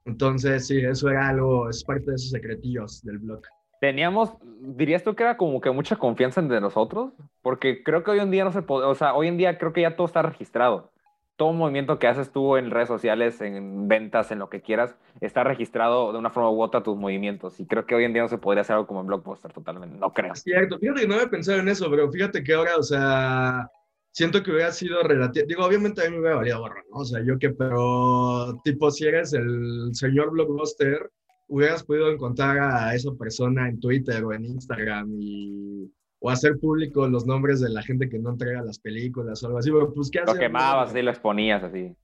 [0.06, 3.42] entonces sí, eso era algo, es parte de esos secretillos del blog
[3.80, 7.12] teníamos, dirías tú que era como que mucha confianza entre nosotros,
[7.42, 9.72] porque creo que hoy en día no se puede, o sea, hoy en día creo
[9.72, 10.90] que ya todo está registrado.
[11.36, 15.44] Todo movimiento que haces tú en redes sociales, en ventas, en lo que quieras, está
[15.44, 17.60] registrado de una forma u otra tus movimientos.
[17.60, 19.96] Y creo que hoy en día no se podría hacer algo como en Blockbuster totalmente.
[19.98, 20.34] No creo.
[20.34, 20.80] Cierto.
[20.80, 23.70] Fíjate que no había pensado en eso, pero fíjate que ahora, o sea,
[24.10, 25.46] siento que hubiera sido relativo.
[25.46, 26.98] Digo, obviamente a mí me hubiera valido ¿no?
[26.98, 31.08] O sea, yo que, pero tipo, si eres el señor Blockbuster,
[31.48, 37.08] hubieras podido encontrar a esa persona en Twitter o en Instagram y, o hacer público
[37.08, 40.10] los nombres de la gente que no entrega las películas o algo así, pero pues
[40.10, 41.94] ¿qué Lo quemabas y lo exponías así.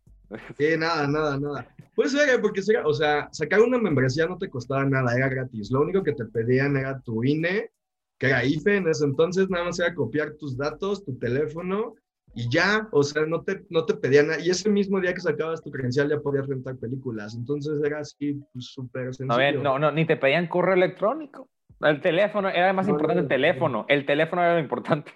[0.56, 1.68] Sí, nada, nada, nada.
[1.94, 5.70] Pues ser, porque, o sea, sacar una membresía no te costaba nada, era gratis.
[5.70, 7.70] Lo único que te pedían era tu INE,
[8.18, 11.94] que era IFE en ese entonces, nada más era copiar tus datos, tu teléfono
[12.34, 14.40] y ya, o sea, no te, no te pedían nada.
[14.40, 17.34] Y ese mismo día que sacabas tu credencial ya podías rentar películas.
[17.34, 19.62] Entonces era así, pues, súper sencillo.
[19.62, 21.48] No, no, ni te pedían correo electrónico.
[21.80, 23.84] El teléfono, era más importante el teléfono.
[23.88, 25.12] El teléfono era lo importante.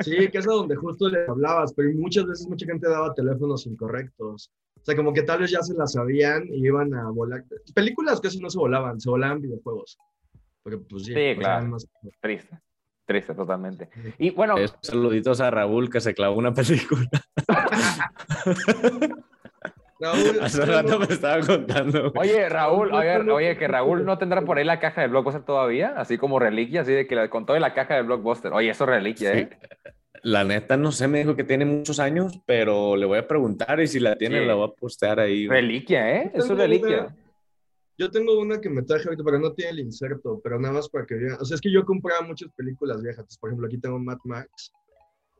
[0.00, 3.66] Sí, que es a donde justo le hablabas, pero muchas veces mucha gente daba teléfonos
[3.66, 4.50] incorrectos.
[4.76, 7.44] O sea, como que tal vez ya se las sabían y iban a volar.
[7.74, 9.98] Películas casi no se volaban, se volaban videojuegos.
[10.62, 11.76] Porque pues sí, sí claro.
[12.20, 12.58] Triste.
[13.06, 13.88] Triste, totalmente.
[14.18, 14.54] Y bueno.
[14.80, 17.08] Saluditos a Raúl que se clavó una película.
[20.00, 20.40] Raúl.
[20.40, 22.12] Hace rato me estaba contando.
[22.16, 26.18] Oye, Raúl, oye, que Raúl no tendrá por ahí la caja de Blockbuster todavía, así
[26.18, 28.52] como reliquia, así de que le contó de la caja de Blockbuster.
[28.52, 29.50] Oye, eso es reliquia, ¿eh?
[30.22, 33.80] La neta, no sé, me dijo que tiene muchos años, pero le voy a preguntar
[33.80, 35.46] y si la tiene, la voy a postear ahí.
[35.46, 36.32] Reliquia, ¿eh?
[36.34, 37.14] Eso es reliquia.
[37.96, 40.88] Yo tengo una que me traje ahorita, pero no tiene el inserto, pero nada más
[40.88, 41.36] para que vean.
[41.40, 43.38] O sea, es que yo compraba muchas películas viejas.
[43.38, 44.72] Por ejemplo, aquí tengo Mad Max.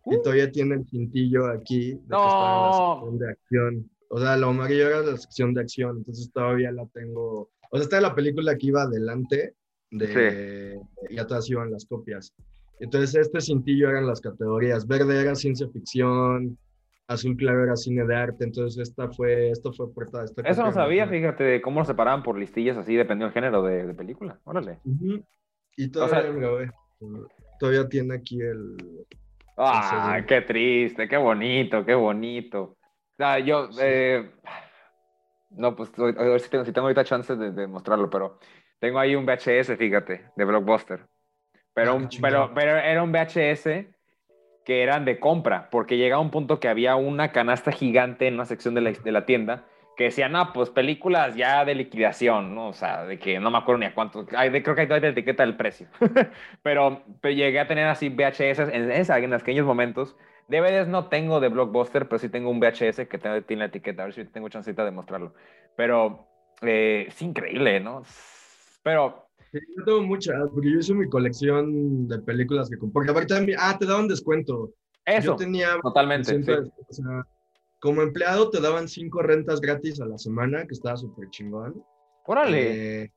[0.06, 0.22] Y uh.
[0.22, 3.90] todavía tiene el cintillo aquí de que está en la sección de acción.
[4.08, 7.50] O sea, lo amarillo era la sección de acción, entonces todavía la tengo.
[7.70, 9.56] O sea, está la película que iba adelante
[9.90, 12.32] de, y atrás iban las copias.
[12.80, 14.86] Entonces, este cintillo eran las categorías.
[14.86, 16.58] Verde era ciencia ficción,
[17.06, 20.62] Azul Claro era cine de arte, entonces esta fue, esto fue puerta de esta Eso
[20.64, 24.40] no sabía, fíjate, de cómo lo separaban por listillas así, dependiendo del género de, película.
[24.44, 24.78] Órale.
[25.76, 26.72] Y todavía,
[27.58, 28.76] todavía tiene aquí el...
[29.56, 32.76] Ah, qué triste, qué bonito, qué bonito.
[33.16, 34.30] sea, yo, eh,
[35.50, 38.38] no, pues a ver si tengo, si tengo ahorita chance de, mostrarlo, pero
[38.80, 41.06] tengo ahí un VHS, fíjate, de Blockbuster.
[41.74, 43.93] Pero, ah, pero, pero era un VHS
[44.64, 48.46] que eran de compra, porque llegaba un punto que había una canasta gigante en una
[48.46, 49.64] sección de la, de la tienda
[49.96, 52.68] que decían, no, pues películas ya de liquidación, ¿no?
[52.68, 54.88] O sea, de que no me acuerdo ni a cuánto, hay, de, creo que hay
[54.88, 55.86] toda la etiqueta del precio,
[56.62, 60.16] pero, pero, llegué a tener así VHS en, esa, en aquellos momentos.
[60.48, 64.06] DVDs no tengo de Blockbuster, pero sí tengo un VHS que tiene, la etiqueta, a
[64.06, 65.32] ver si tengo chancita de mostrarlo.
[65.74, 66.26] Pero
[66.60, 68.02] eh, es increíble, ¿no?
[68.82, 69.23] Pero
[69.76, 72.92] yo tengo muchas, porque yo hice mi colección de películas que compré.
[72.92, 74.72] Porque aparte, ah, te daban descuento.
[75.04, 76.40] Eso, yo tenía totalmente.
[77.78, 81.84] como empleado te daban cinco rentas gratis a la semana, que estaba súper chingón.
[82.26, 83.02] Órale.
[83.02, 83.12] Eh,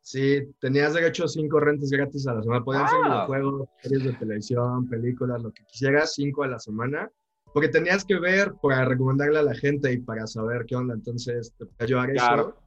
[0.00, 2.64] sí, tenías derecho a cinco rentas gratis a la semana.
[2.64, 7.10] Podían ser videojuegos, series de televisión, películas, lo que quisieras, cinco a la semana.
[7.52, 10.94] Porque tenías que ver para recomendarle a la gente y para saber qué onda.
[10.94, 12.48] Entonces, te puede ayudar claro.
[12.50, 12.65] eso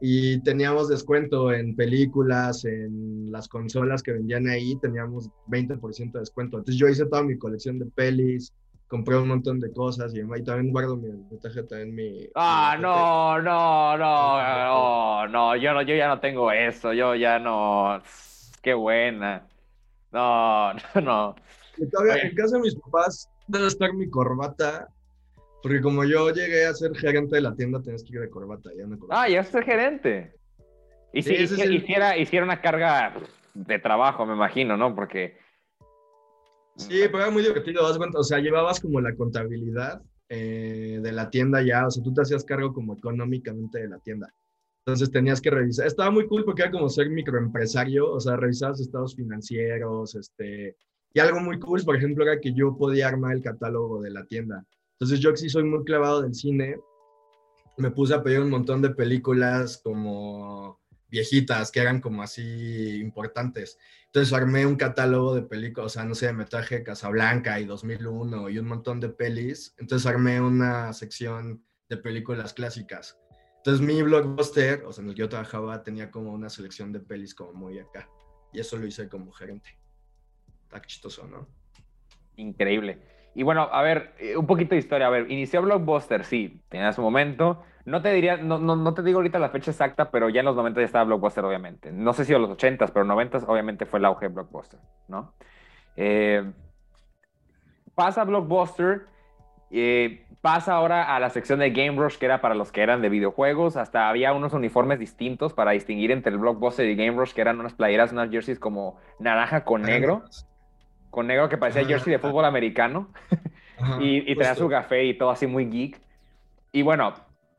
[0.00, 6.58] y teníamos descuento en películas, en las consolas que vendían ahí, teníamos 20% de descuento.
[6.58, 8.52] Entonces yo hice toda mi colección de pelis,
[8.88, 12.28] compré un montón de cosas y, y también guardo mi, mi tarjeta en mi...
[12.34, 17.14] Ah, mi no, no, no, no, no, yo no, yo ya no tengo eso, yo
[17.14, 18.00] ya no.
[18.62, 19.46] Qué buena.
[20.12, 21.36] No, no, no.
[21.78, 22.28] Y todavía Oye.
[22.28, 24.88] en casa de mis papás debe estar mi corbata,
[25.66, 28.70] porque como yo llegué a ser gerente de la tienda, tenías que ir de corbata,
[28.78, 29.20] ya corbata.
[29.20, 30.32] Ah, ya el gerente.
[31.12, 33.14] Y si Sí, es hiciera, el- hiciera, hiciera una carga
[33.52, 34.94] de trabajo, me imagino, ¿no?
[34.94, 35.36] Porque.
[36.76, 41.62] Sí, pero era muy divertido, o sea, llevabas como la contabilidad eh, de la tienda
[41.62, 44.32] ya, o sea, tú te hacías cargo como económicamente de la tienda.
[44.84, 48.80] Entonces tenías que revisar, estaba muy cool porque era como ser microempresario, o sea, revisabas
[48.80, 50.76] estados financieros, este,
[51.12, 54.24] y algo muy cool, por ejemplo, era que yo podía armar el catálogo de la
[54.26, 54.64] tienda.
[54.98, 56.76] Entonces yo sí soy muy clavado del cine,
[57.76, 63.78] me puse a pedir un montón de películas como viejitas, que eran como así importantes.
[64.06, 68.48] Entonces armé un catálogo de películas, o sea, no sé, me traje Casablanca y 2001
[68.48, 69.74] y un montón de pelis.
[69.78, 73.18] Entonces armé una sección de películas clásicas.
[73.58, 77.00] Entonces mi blockbuster, o sea, en el que yo trabajaba, tenía como una selección de
[77.00, 78.08] pelis como muy acá.
[78.52, 79.78] Y eso lo hice como gerente.
[80.62, 81.46] Está chistoso, ¿no?
[82.36, 83.15] Increíble.
[83.36, 85.08] Y bueno, a ver, eh, un poquito de historia.
[85.08, 87.62] A ver, inició Blockbuster, sí, tenía su momento.
[87.84, 90.46] No te diría, no, no, no te digo ahorita la fecha exacta, pero ya en
[90.46, 91.92] los 90 ya estaba Blockbuster, obviamente.
[91.92, 95.34] No sé si a los 80s, pero 90s obviamente fue el auge de Blockbuster, ¿no?
[95.96, 96.50] Eh,
[97.94, 99.02] pasa Blockbuster,
[99.70, 103.02] eh, pasa ahora a la sección de Game Rush, que era para los que eran
[103.02, 103.76] de videojuegos.
[103.76, 107.60] Hasta había unos uniformes distintos para distinguir entre el Blockbuster y Game Rush, que eran
[107.60, 110.24] unas playeras, unas jerseys como naranja con negro,
[111.16, 113.08] con negro que parecía jersey de fútbol americano.
[113.78, 115.98] Ajá, Y, y tenía su café y todo así muy geek.
[116.72, 117.14] Y bueno,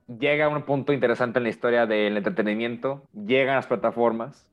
[0.05, 3.07] llega un punto interesante en la historia del entretenimiento.
[3.13, 4.47] Llegan las plataformas,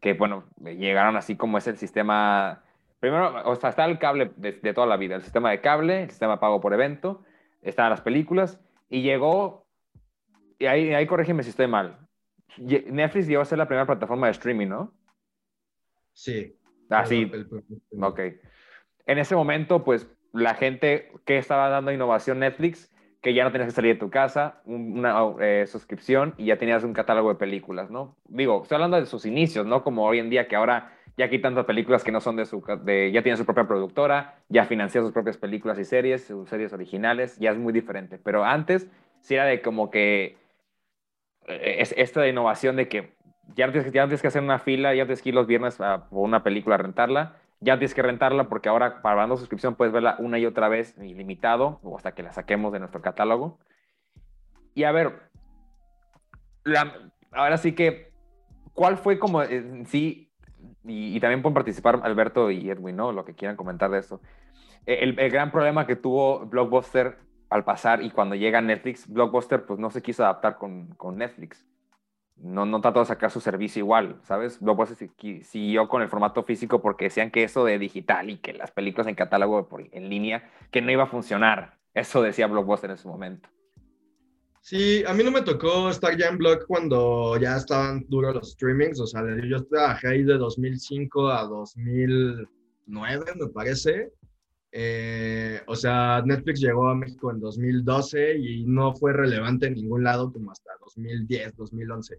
[0.00, 2.62] que bueno, llegaron así como es el sistema.
[2.98, 6.04] Primero, o sea, está el cable de, de toda la vida, el sistema de cable,
[6.04, 7.22] el sistema pago por evento,
[7.60, 9.66] estaban las películas, y llegó,
[10.58, 12.08] y ahí, ahí corrígeme si estoy mal.
[12.56, 14.94] Netflix llegó a ser la primera plataforma de streaming, ¿no?
[16.14, 16.55] Sí.
[16.90, 18.20] Ah, sí, El- el- Ok.
[19.06, 23.68] En ese momento, pues la gente que estaba dando innovación Netflix, que ya no tenías
[23.68, 27.36] que salir de tu casa, un- una eh, suscripción y ya tenías un catálogo de
[27.36, 28.16] películas, ¿no?
[28.28, 29.82] Digo, estoy hablando de sus inicios, ¿no?
[29.82, 32.62] Como hoy en día que ahora ya aquí tantas películas que no son de su,
[32.84, 36.72] de, ya tienen su propia productora, ya financia sus propias películas y series, sus series
[36.72, 38.18] originales, ya es muy diferente.
[38.18, 38.86] Pero antes
[39.20, 40.36] sí era de como que
[41.48, 43.15] eh, es esta de innovación de que
[43.54, 46.42] ya tienes que, hacer una fila, ya tienes que ir los viernes a, por una
[46.42, 50.46] película a rentarla, ya tienes que rentarla porque ahora pagando suscripción puedes verla una y
[50.46, 53.58] otra vez ilimitado o hasta que la saquemos de nuestro catálogo.
[54.74, 55.30] Y a ver,
[57.32, 58.12] ahora sí que,
[58.74, 60.32] ¿cuál fue como en sí?
[60.84, 63.12] Y, también pueden participar Alberto y Edwin, ¿no?
[63.12, 64.20] Lo que quieran comentar de esto.
[64.84, 67.18] El, el gran problema que tuvo Blockbuster
[67.48, 71.64] al pasar y cuando llega Netflix, Blockbuster pues no se quiso adaptar con, con Netflix.
[72.36, 74.54] No, no trató de sacar su servicio igual, ¿sabes?
[74.54, 78.52] Si- qui- siguió con el formato físico porque decían que eso de digital y que
[78.52, 81.78] las películas en catálogo en línea, que no iba a funcionar.
[81.94, 83.48] Eso decía Blockbuster en su momento.
[84.60, 88.50] Sí, a mí no me tocó estar ya en blog cuando ya estaban duros los
[88.52, 94.12] streamings, o sea, yo trabajé ahí de 2005 a 2009, me parece.
[94.78, 100.04] Eh, o sea, Netflix llegó a México en 2012 y no fue relevante en ningún
[100.04, 102.18] lado como hasta 2010, 2011,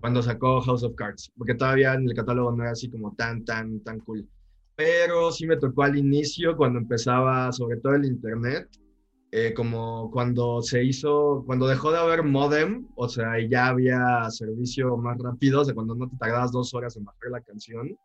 [0.00, 3.42] cuando sacó House of Cards, porque todavía en el catálogo no era así como tan,
[3.46, 4.28] tan, tan cool.
[4.76, 8.68] Pero sí me tocó al inicio, cuando empezaba sobre todo el Internet,
[9.32, 14.94] eh, como cuando se hizo, cuando dejó de haber modem, o sea, ya había servicio
[14.98, 17.96] más rápido, o sea, cuando no te tardabas dos horas en bajar la canción.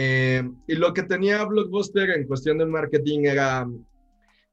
[0.00, 3.68] Eh, y lo que tenía Blockbuster en cuestión de marketing era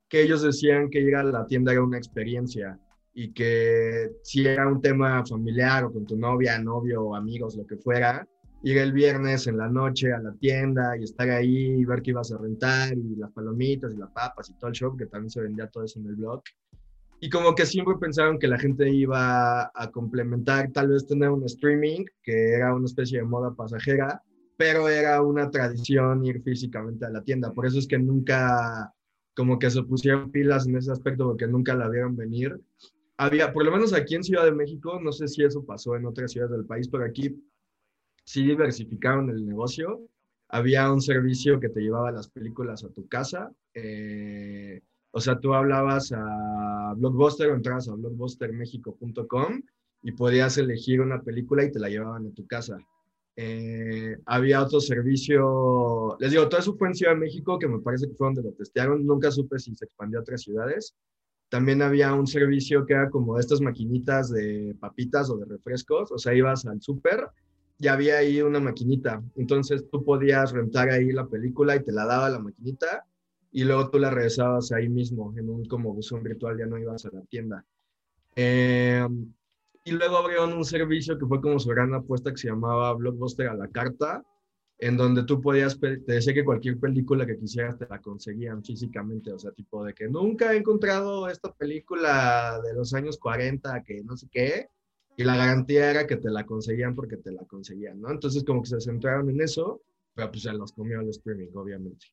[0.09, 2.79] que ellos decían que ir a la tienda era una experiencia
[3.13, 7.77] y que si era un tema familiar o con tu novia, novio amigos, lo que
[7.77, 8.27] fuera,
[8.63, 12.09] ir el viernes en la noche a la tienda y estar ahí y ver qué
[12.09, 15.29] ibas a rentar y las palomitas y las papas y todo el show, que también
[15.29, 16.41] se vendía todo eso en el blog.
[17.19, 21.43] Y como que siempre pensaron que la gente iba a complementar, tal vez tener un
[21.43, 24.23] streaming, que era una especie de moda pasajera,
[24.57, 27.51] pero era una tradición ir físicamente a la tienda.
[27.51, 28.93] Por eso es que nunca,
[29.35, 32.59] como que se pusieron pilas en ese aspecto, porque nunca la vieron venir.
[33.17, 36.05] Había, por lo menos aquí en Ciudad de México, no sé si eso pasó en
[36.05, 37.41] otras ciudades del país, pero aquí
[38.23, 40.01] sí diversificaron el negocio.
[40.49, 43.51] Había un servicio que te llevaba las películas a tu casa.
[43.73, 44.81] eh,
[45.17, 49.61] o sea, tú hablabas a Blockbuster o entrabas a blockbustermexico.com
[50.03, 52.77] y podías elegir una película y te la llevaban a tu casa.
[53.37, 57.79] Eh, había otro servicio, les digo, todo eso fue en Ciudad de México, que me
[57.79, 60.95] parece que fue donde lo testearon, nunca supe si se expandió a otras ciudades.
[61.49, 66.17] También había un servicio que era como estas maquinitas de papitas o de refrescos, o
[66.17, 67.27] sea, ibas al súper
[67.77, 72.05] y había ahí una maquinita, entonces tú podías rentar ahí la película y te la
[72.05, 73.05] daba la maquinita
[73.51, 77.05] y luego tú la regresabas ahí mismo, en un como buzón virtual, ya no ibas
[77.05, 77.65] a la tienda.
[78.35, 79.07] Eh,
[79.85, 83.49] y luego abrieron un servicio que fue como su gran apuesta que se llamaba Blockbuster
[83.49, 84.23] a la carta,
[84.79, 89.31] en donde tú podías, te decía que cualquier película que quisieras te la conseguían físicamente,
[89.31, 94.03] o sea, tipo de que nunca he encontrado esta película de los años 40, que
[94.03, 94.69] no sé qué,
[95.17, 98.09] y la garantía era que te la conseguían porque te la conseguían, ¿no?
[98.09, 99.81] Entonces como que se centraron en eso,
[100.15, 102.07] pero pues se los comió el streaming, obviamente.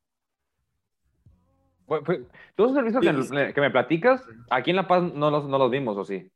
[2.54, 5.96] Todos los servicios que, me platicas, aquí en La Paz no los, no los vimos,
[5.96, 6.30] ¿o sí?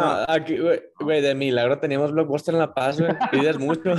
[0.00, 0.58] No, aquí,
[1.00, 3.12] güey, de milagro teníamos Blockbuster en La Paz, güey.
[3.30, 3.94] Pides mucho.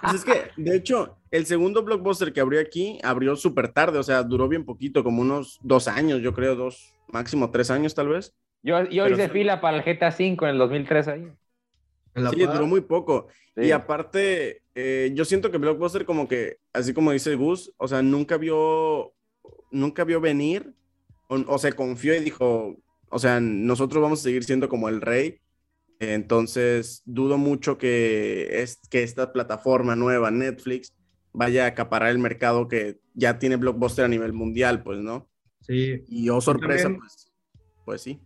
[0.00, 4.02] Pues es que, de hecho, el segundo Blockbuster que abrió aquí abrió súper tarde, o
[4.02, 8.08] sea, duró bien poquito, como unos dos años, yo creo, dos, máximo tres años tal
[8.08, 8.34] vez.
[8.62, 11.32] Yo, yo hice fila para el GTA V en el 2003 ahí.
[12.14, 13.28] Sí, duró muy poco.
[13.56, 18.02] Y aparte, eh, yo siento que Blockbuster como que, así como dice Gus, o sea,
[18.02, 19.12] nunca vio,
[19.70, 20.72] nunca vio venir,
[21.28, 22.76] o, o se confió y dijo,
[23.12, 25.38] o sea, nosotros vamos a seguir siendo como el rey.
[26.00, 30.94] Entonces, dudo mucho que, es, que esta plataforma nueva, Netflix,
[31.32, 35.28] vaya a acaparar el mercado que ya tiene Blockbuster a nivel mundial, pues, ¿no?
[35.60, 36.02] Sí.
[36.08, 37.30] Y oh, sorpresa, pues,
[37.84, 38.18] pues sí.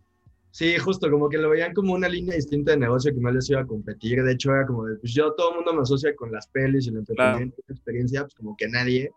[0.51, 3.49] Sí, justo, como que lo veían como una línea distinta de negocio que no les
[3.49, 4.23] iba a competir.
[4.23, 6.85] De hecho, era como de, pues yo todo el mundo me asocia con las pelis
[6.85, 9.11] y el entretenimiento, la experiencia, pues como que nadie.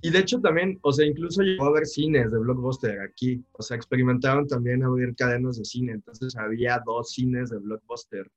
[0.00, 3.42] Y de hecho también, o sea, incluso llegó a haber cines de Blockbuster aquí.
[3.52, 5.92] O sea, experimentaron también abrir cadenas de cine.
[5.92, 8.30] Entonces había dos cines de Blockbuster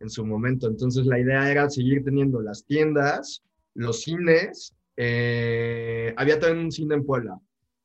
[0.00, 0.66] en su momento.
[0.66, 3.42] Entonces la idea era seguir teniendo las tiendas,
[3.74, 4.74] los cines.
[4.96, 7.38] Eh, había también un cine en Puebla.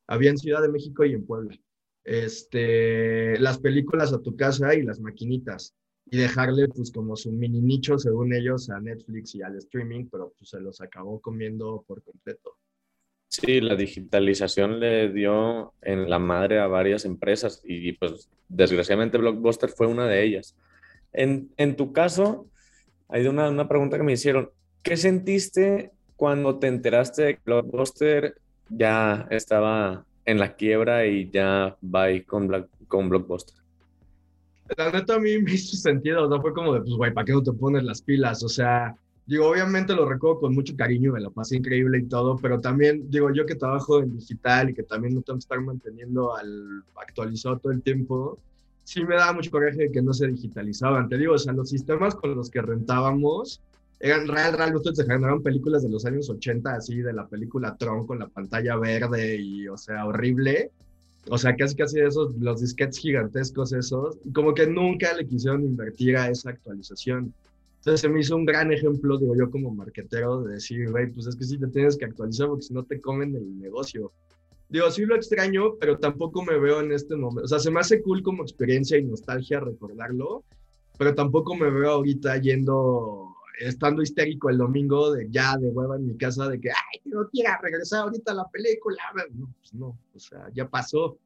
[0.08, 1.56] Había en Ciudad de México y en Puebla.
[2.04, 5.74] Este, las películas a tu casa y las maquinitas.
[6.10, 10.32] Y dejarle pues como su mini nicho, según ellos, a Netflix y al streaming, pero
[10.36, 12.56] pues se los acabó comiendo por completo.
[13.28, 19.68] Sí, la digitalización le dio en la madre a varias empresas y pues desgraciadamente Blockbuster
[19.68, 20.56] fue una de ellas.
[21.12, 22.46] En, en tu caso,
[23.08, 24.50] hay una, una, pregunta que me hicieron.
[24.82, 28.34] ¿Qué sentiste cuando te enteraste de que Blockbuster
[28.70, 33.56] ya estaba en la quiebra y ya va con, con Blockbuster?
[34.76, 37.24] La neta a mí me hizo sentido, o sea, fue como de, pues, güey, ¿para
[37.24, 38.42] qué no te pones las pilas?
[38.42, 38.96] O sea,
[39.28, 43.10] Digo, obviamente lo recuerdo con mucho cariño, me lo pasé increíble y todo, pero también,
[43.10, 46.82] digo, yo que trabajo en digital y que también no tengo que estar manteniendo al
[46.96, 48.38] actualizado todo el tiempo,
[48.84, 51.10] sí me daba mucho coraje de que no se digitalizaban.
[51.10, 53.60] Te digo, o sea, los sistemas con los que rentábamos
[54.00, 58.06] eran real, real, ustedes eran películas de los años 80, así, de la película Tron
[58.06, 60.70] con la pantalla verde y, o sea, horrible.
[61.28, 66.16] O sea, casi casi esos, los disquetes gigantescos esos, como que nunca le quisieron invertir
[66.16, 67.34] a esa actualización.
[67.88, 71.26] Entonces se me hizo un gran ejemplo, digo yo como marquetero, de decir, güey, pues
[71.26, 74.12] es que sí te tienes que actualizar porque si no te comen el negocio.
[74.68, 77.44] Digo, sí lo extraño, pero tampoco me veo en este momento.
[77.44, 80.44] O sea, se me hace cool como experiencia y nostalgia recordarlo,
[80.98, 86.08] pero tampoco me veo ahorita yendo, estando histérico el domingo de ya de hueva en
[86.08, 89.02] mi casa de que, ay, no quiero regresar ahorita a la película.
[89.32, 91.16] No, pues no, o sea, ya pasó.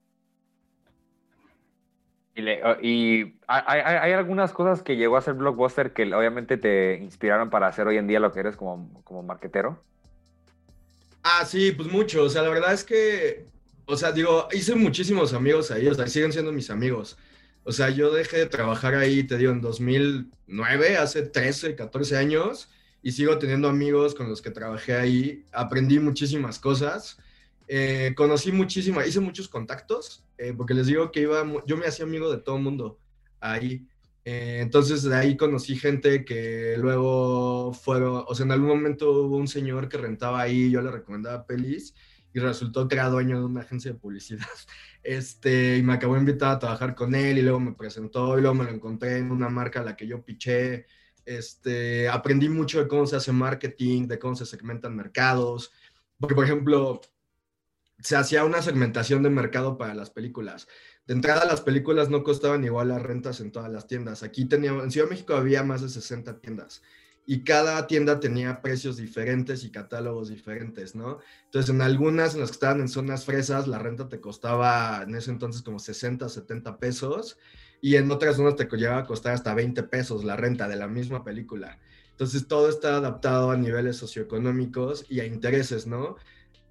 [2.34, 7.86] Y, hay, algunas cosas que llegó a ser Blockbuster que obviamente te inspiraron para hacer
[7.86, 9.82] hoy en día lo que eres como, como marquetero.
[11.22, 12.24] Ah, sí, pues mucho.
[12.24, 13.46] O sea, la verdad es que,
[13.86, 17.18] o sea, digo, hice muchísimos amigos ahí, o sea, siguen siendo mis amigos.
[17.64, 22.68] O sea, yo dejé de trabajar ahí, te digo, en 2009, hace 13, 14 años,
[23.02, 25.44] y sigo teniendo amigos con los que trabajé ahí.
[25.52, 27.18] Aprendí muchísimas cosas.
[27.74, 32.04] Eh, conocí muchísima, hice muchos contactos, eh, porque les digo que iba, yo me hacía
[32.04, 32.98] amigo de todo el mundo
[33.40, 33.88] ahí.
[34.26, 39.38] Eh, entonces de ahí conocí gente que luego fueron, o sea, en algún momento hubo
[39.38, 41.94] un señor que rentaba ahí, yo le recomendaba pelis
[42.34, 44.46] y resultó que era dueño de una agencia de publicidad.
[45.04, 48.54] Este, y me acabó invitado a trabajar con él y luego me presentó y luego
[48.54, 50.86] me lo encontré en una marca a la que yo piché.
[51.24, 55.72] Este, aprendí mucho de cómo se hace marketing, de cómo se segmentan mercados.
[56.20, 57.00] Porque, por ejemplo,
[58.02, 60.68] se hacía una segmentación de mercado para las películas.
[61.06, 64.22] De entrada, las películas no costaban igual las rentas en todas las tiendas.
[64.22, 66.82] Aquí teníamos, en Ciudad de México había más de 60 tiendas
[67.26, 71.18] y cada tienda tenía precios diferentes y catálogos diferentes, ¿no?
[71.44, 75.14] Entonces, en algunas, en las que estaban en zonas fresas, la renta te costaba en
[75.14, 77.38] ese entonces como 60, 70 pesos.
[77.84, 80.86] y en otras zonas te llegaba a costar hasta 20 pesos la renta de la
[80.86, 81.78] misma película.
[82.10, 86.16] Entonces todo está adaptado a niveles socioeconómicos y a intereses, ¿no?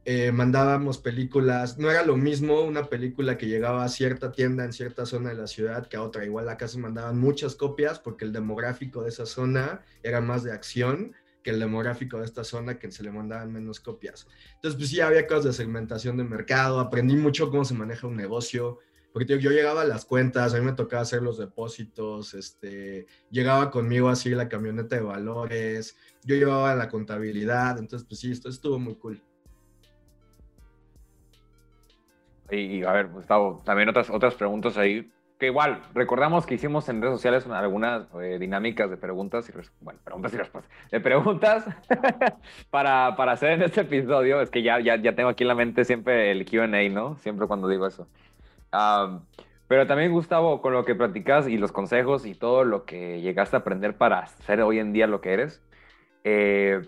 [0.04, 4.74] Eh, mandábamos películas, no era lo mismo una película que llegaba a cierta tienda en
[4.74, 6.26] cierta zona de la ciudad que a otra.
[6.26, 10.54] Igual acá se mandaban muchas copias porque el demográfico de esa zona era más de
[10.54, 14.28] acción que el demográfico de esta zona que se le mandaban menos copias.
[14.56, 18.16] Entonces, pues sí, había cosas de segmentación de mercado, aprendí mucho cómo se maneja un
[18.16, 18.80] negocio,
[19.14, 23.70] porque yo llegaba a las cuentas, a mí me tocaba hacer los depósitos, este, llegaba
[23.72, 28.80] conmigo así la camioneta de valores, yo llevaba la contabilidad, entonces pues sí, esto estuvo
[28.80, 29.22] muy cool.
[32.52, 37.02] Y, a ver, Gustavo, también otras, otras preguntas ahí, que igual, recordamos que hicimos en
[37.02, 41.66] redes sociales algunas eh, dinámicas de preguntas y, bueno, preguntas y respuestas, de preguntas
[42.70, 45.56] para, para hacer en este episodio, es que ya, ya, ya tengo aquí en la
[45.56, 47.16] mente siempre el Q&A, ¿no?
[47.16, 48.08] Siempre cuando digo eso
[49.68, 53.56] pero también, Gustavo, con lo que platicas y los consejos y todo lo que llegaste
[53.56, 55.62] a aprender para ser hoy en día lo que eres,
[56.24, 56.82] eh,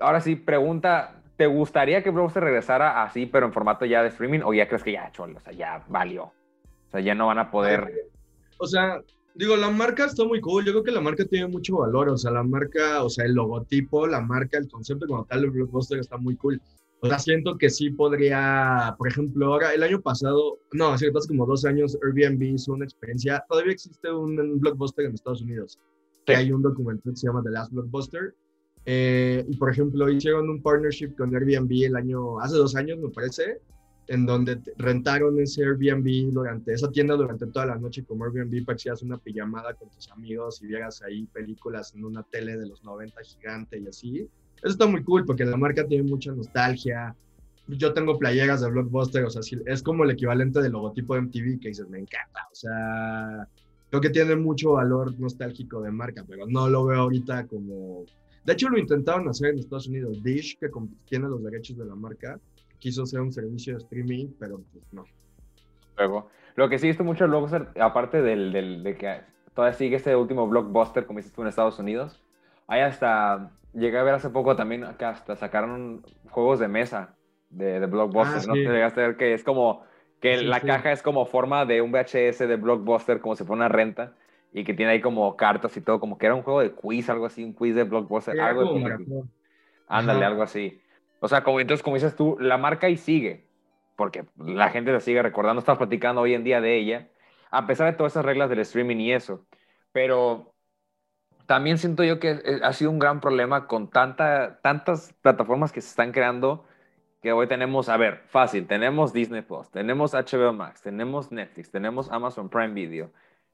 [0.00, 4.40] ahora sí, pregunta, ¿te gustaría que se regresara así, pero en formato ya de streaming,
[4.44, 6.24] o ya crees que ya, cholo, o sea, ya valió?
[6.24, 8.10] O sea, ya no van a poder...
[8.58, 9.00] O sea,
[9.34, 12.18] digo, la marca está muy cool, yo creo que la marca tiene mucho valor, o
[12.18, 15.98] sea, la marca, o sea, el logotipo, la marca, el concepto como tal, el blockbuster
[15.98, 16.60] está muy cool.
[17.00, 21.46] O sea, siento que sí podría, por ejemplo, ahora el año pasado, no, hace como
[21.46, 23.42] dos años, Airbnb hizo una experiencia.
[23.48, 25.78] Todavía existe un, blockbuster en Estados Unidos.
[26.26, 28.34] Que hay un documental que se llama The Last Blockbuster.
[28.86, 33.10] Eh, y por ejemplo, hicieron un partnership con Airbnb el año, hace dos años, me
[33.10, 33.60] parece,
[34.10, 38.76] en donde rentaron ese Airbnb durante esa tienda durante toda la noche como Airbnb para
[38.76, 42.82] que una pijamada con tus amigos y vieras ahí películas en una tele de los
[42.82, 44.28] 90 gigante y así.
[44.56, 47.14] Eso está muy cool porque la marca tiene mucha nostalgia.
[47.68, 51.60] Yo tengo playeras de Blockbuster, o sea, es como el equivalente del logotipo de MTV
[51.60, 52.48] que dices, me encanta.
[52.50, 53.48] O sea,
[53.90, 58.04] creo que tiene mucho valor nostálgico de marca, pero no lo veo ahorita como...
[58.44, 60.22] De hecho, lo intentaron hacer en Estados Unidos.
[60.22, 60.68] Dish, que
[61.06, 62.38] tiene los derechos de la marca,
[62.78, 65.04] quiso hacer un servicio de streaming, pero pues no.
[65.96, 69.20] Luego, lo que sí he visto mucho Blockbuster, aparte del, del, de que
[69.54, 72.22] todavía sigue este último Blockbuster, como dices tú, en Estados Unidos,
[72.66, 77.16] hay hasta llegué a ver hace poco también que hasta sacaron juegos de mesa
[77.50, 78.42] de, de Blockbuster.
[78.42, 78.54] Ah, ¿no?
[78.54, 79.84] Llegaste a ver que es como
[80.20, 83.68] que la caja es como forma de un VHS de Blockbuster, como si fuera una
[83.68, 84.14] renta,
[84.52, 87.08] y que tiene ahí como cartas y todo, como que era un juego de quiz,
[87.08, 88.76] algo así, un quiz de Blockbuster, algo
[89.88, 90.80] Ándale, algo así.
[91.20, 93.44] O sea, como, entonces, como dices tú, la marca ahí sigue,
[93.96, 97.08] porque la gente la sigue recordando, estamos platicando hoy en día de ella,
[97.50, 99.44] a pesar de todas esas reglas del streaming y eso.
[99.92, 100.54] Pero
[101.46, 105.80] también siento yo que eh, ha sido un gran problema con tanta, tantas plataformas que
[105.80, 106.64] se están creando
[107.20, 112.10] que hoy tenemos, a ver, fácil, tenemos Disney Plus, tenemos HBO Max, tenemos Netflix, tenemos
[112.10, 113.10] Amazon Prime Video,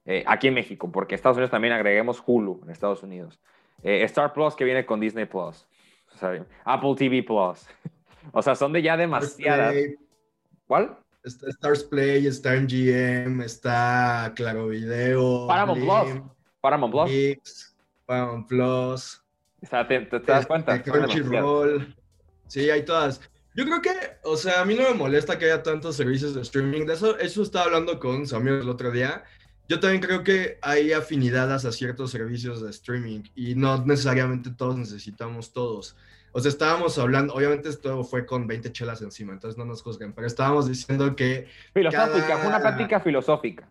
[0.07, 3.39] eh, aquí en México, porque en Estados Unidos también agreguemos Hulu en Estados Unidos,
[3.83, 5.67] eh, Star Plus que viene con Disney Plus,
[6.63, 7.67] Apple TV Plus,
[8.31, 9.75] o sea, son de ya demasiadas.
[10.65, 10.97] ¿Cuál?
[11.23, 16.21] Está Stars Play, está MGM, está Claro Video, Paramount Plus,
[16.61, 17.75] Paramount Plus.
[18.05, 19.21] Paramount Plus.
[19.69, 20.81] ¿te, te, das cuenta?
[20.81, 21.95] Crunchyroll.
[22.47, 23.21] Sí, hay todas.
[23.53, 23.91] Yo creo que,
[24.23, 26.85] o sea, a mí no me molesta que haya tantos servicios de streaming.
[26.85, 29.23] De eso, eso estaba hablando con Samuel el otro día.
[29.69, 34.77] Yo también creo que hay afinidades a ciertos servicios de streaming y no necesariamente todos
[34.77, 35.95] necesitamos todos.
[36.31, 40.13] O sea, estábamos hablando, obviamente esto fue con 20 chelas encima, entonces no nos juzguen,
[40.13, 41.47] pero estábamos diciendo que...
[41.73, 43.67] Filosófica, fue una práctica filosófica.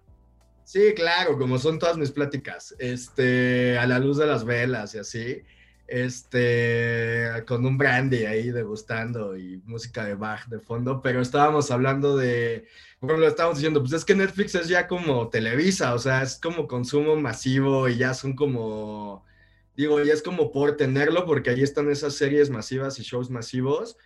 [0.64, 4.98] Sí, claro, como son todas mis pláticas, este, a la luz de las velas y
[4.98, 5.42] así,
[5.86, 12.16] este, con un brandy ahí degustando y música de Bach de fondo, pero estábamos hablando
[12.16, 12.66] de,
[13.06, 16.38] bueno, lo estábamos diciendo, pues es que Netflix es ya como Televisa, o sea, es
[16.40, 19.24] como consumo masivo y ya son como,
[19.76, 23.96] digo, ya es como por tenerlo, porque ahí están esas series masivas y shows masivos,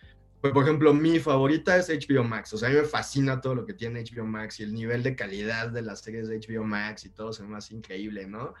[0.41, 2.51] pues, por ejemplo, mi favorita es HBO Max.
[2.53, 5.03] O sea, a mí me fascina todo lo que tiene HBO Max y el nivel
[5.03, 8.55] de calidad de las series de HBO Max y todo se me hace increíble, ¿no?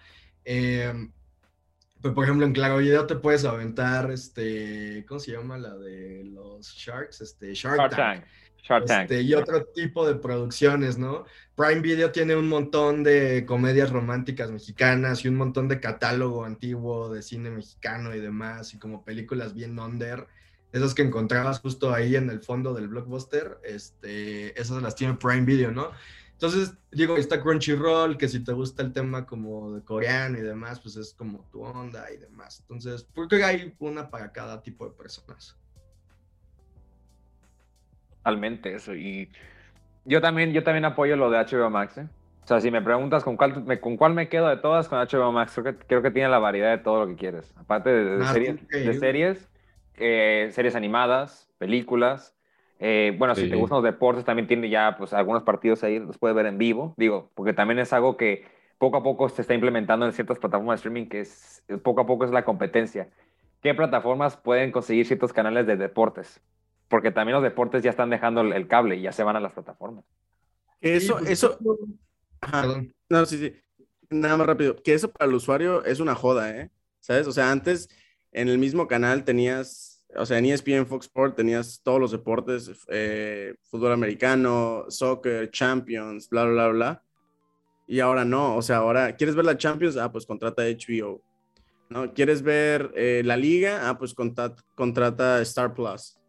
[0.45, 1.11] Em,
[2.01, 6.23] pues, por ejemplo, en Claro Video te puedes aventar, este, ¿cómo se llama la de
[6.25, 7.21] los Sharks?
[7.21, 8.25] Este, Shark, Tank.
[8.69, 11.25] Este, y otro tipo de producciones, ¿no?
[11.55, 17.13] Prime Video tiene un montón de comedias románticas mexicanas y un montón de catálogo antiguo
[17.13, 20.27] de cine mexicano y demás, y como películas bien under
[20.71, 25.41] esas que encontrabas justo ahí en el fondo del blockbuster, este, esas las tiene Prime
[25.41, 25.91] Video, ¿no?
[26.31, 30.79] Entonces, digo, está Crunchyroll, que si te gusta el tema como de coreano y demás,
[30.79, 32.61] pues es como tu onda y demás.
[32.61, 35.55] Entonces, porque hay una para cada tipo de personas.
[38.23, 38.93] Totalmente eso.
[38.95, 39.31] Y
[40.05, 42.09] yo también, yo también apoyo lo de HBO Max, ¿eh?
[42.43, 44.99] O sea, si me preguntas con cuál me, con cuál me quedo de todas, con
[44.99, 47.53] HBO Max, creo que, creo que tiene la variedad de todo lo que quieres.
[47.57, 49.51] Aparte de, de Ah, series, de series,
[49.95, 52.37] eh, series animadas, películas.
[52.79, 53.49] eh, bueno, si Sí.
[53.49, 56.57] te gustan los deportes, también tiene ya pues, algunos partidos ahí, los puedes ver en
[56.57, 56.93] vivo.
[56.97, 58.45] Digo, porque también es algo que
[58.79, 62.05] poco a poco se está implementando en ciertas plataformas de streaming, que es, poco a
[62.07, 63.11] poco es la competencia.
[63.61, 66.41] ¿Qué plataformas pueden conseguir ciertos canales de deportes?
[66.91, 69.39] Porque también los deportes ya están dejando el, el cable y ya se van a
[69.39, 70.03] las plataformas.
[70.81, 71.57] Eso, Sí, pues, eso,
[72.41, 72.83] ajá.
[73.09, 73.55] No, sí, sí.
[74.09, 74.75] Nada más rápido.
[74.75, 76.69] Que eso para el usuario es una joda, ¿eh?
[76.99, 77.27] ¿Sabes?
[77.27, 77.87] O sea, antes
[78.33, 82.69] en el mismo canal tenías, o sea, en ESPN, Fox Sport tenías todos los deportes,
[82.89, 87.03] eh, fútbol americano, soccer, Champions, bla, bla, bla, bla.
[87.87, 89.95] Y ahora no, o sea, ahora, ¿quieres ver la Champions?
[89.95, 91.21] Ah, pues contrata HBO.
[91.89, 92.13] ¿No?
[92.13, 93.89] ¿Quieres ver eh, la liga?
[93.89, 96.20] Ah, pues contrata, contrata Star Plus.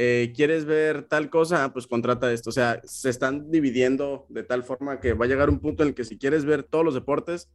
[0.00, 1.64] Eh, ¿Quieres ver tal cosa?
[1.64, 2.50] Ah, pues contrata esto.
[2.50, 5.88] O sea, se están dividiendo de tal forma que va a llegar un punto en
[5.88, 7.50] el que si quieres ver todos los deportes,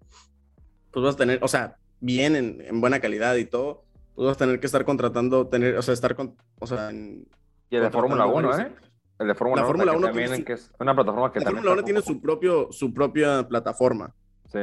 [0.92, 4.36] pues vas a tener, o sea, bien, en, en buena calidad y todo, pues vas
[4.36, 7.26] a tener que estar contratando, tener, o sea, estar con, o sea, en,
[7.70, 8.90] Y el de Fórmula contratando 1, varios- ¿eh?
[9.20, 11.32] El de Fórmula La 1, Fórmula que 1 también tiene su- que es una plataforma
[11.32, 14.14] que La también Fórmula 1 está tiene su, propio, su propia plataforma.
[14.52, 14.60] Sí.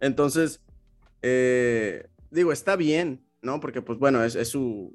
[0.00, 0.60] Entonces,
[1.22, 3.60] eh, digo, está bien, ¿no?
[3.60, 4.94] Porque, pues bueno, es, es su.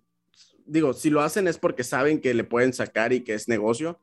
[0.66, 4.00] Digo, si lo hacen es porque saben que le pueden sacar y que es negocio,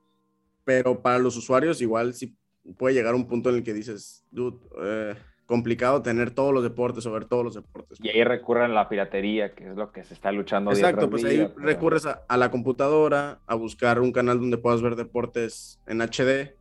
[0.64, 2.36] pero para los usuarios, igual sí
[2.78, 5.14] puede llegar un punto en el que dices, dude, eh,
[5.46, 7.98] complicado tener todos los deportes o ver todos los deportes.
[8.00, 11.22] Y ahí recurren a la piratería, que es lo que se está luchando Exacto, pues
[11.24, 14.94] día, ahí pero- recurres a, a la computadora, a buscar un canal donde puedas ver
[14.94, 16.54] deportes en HD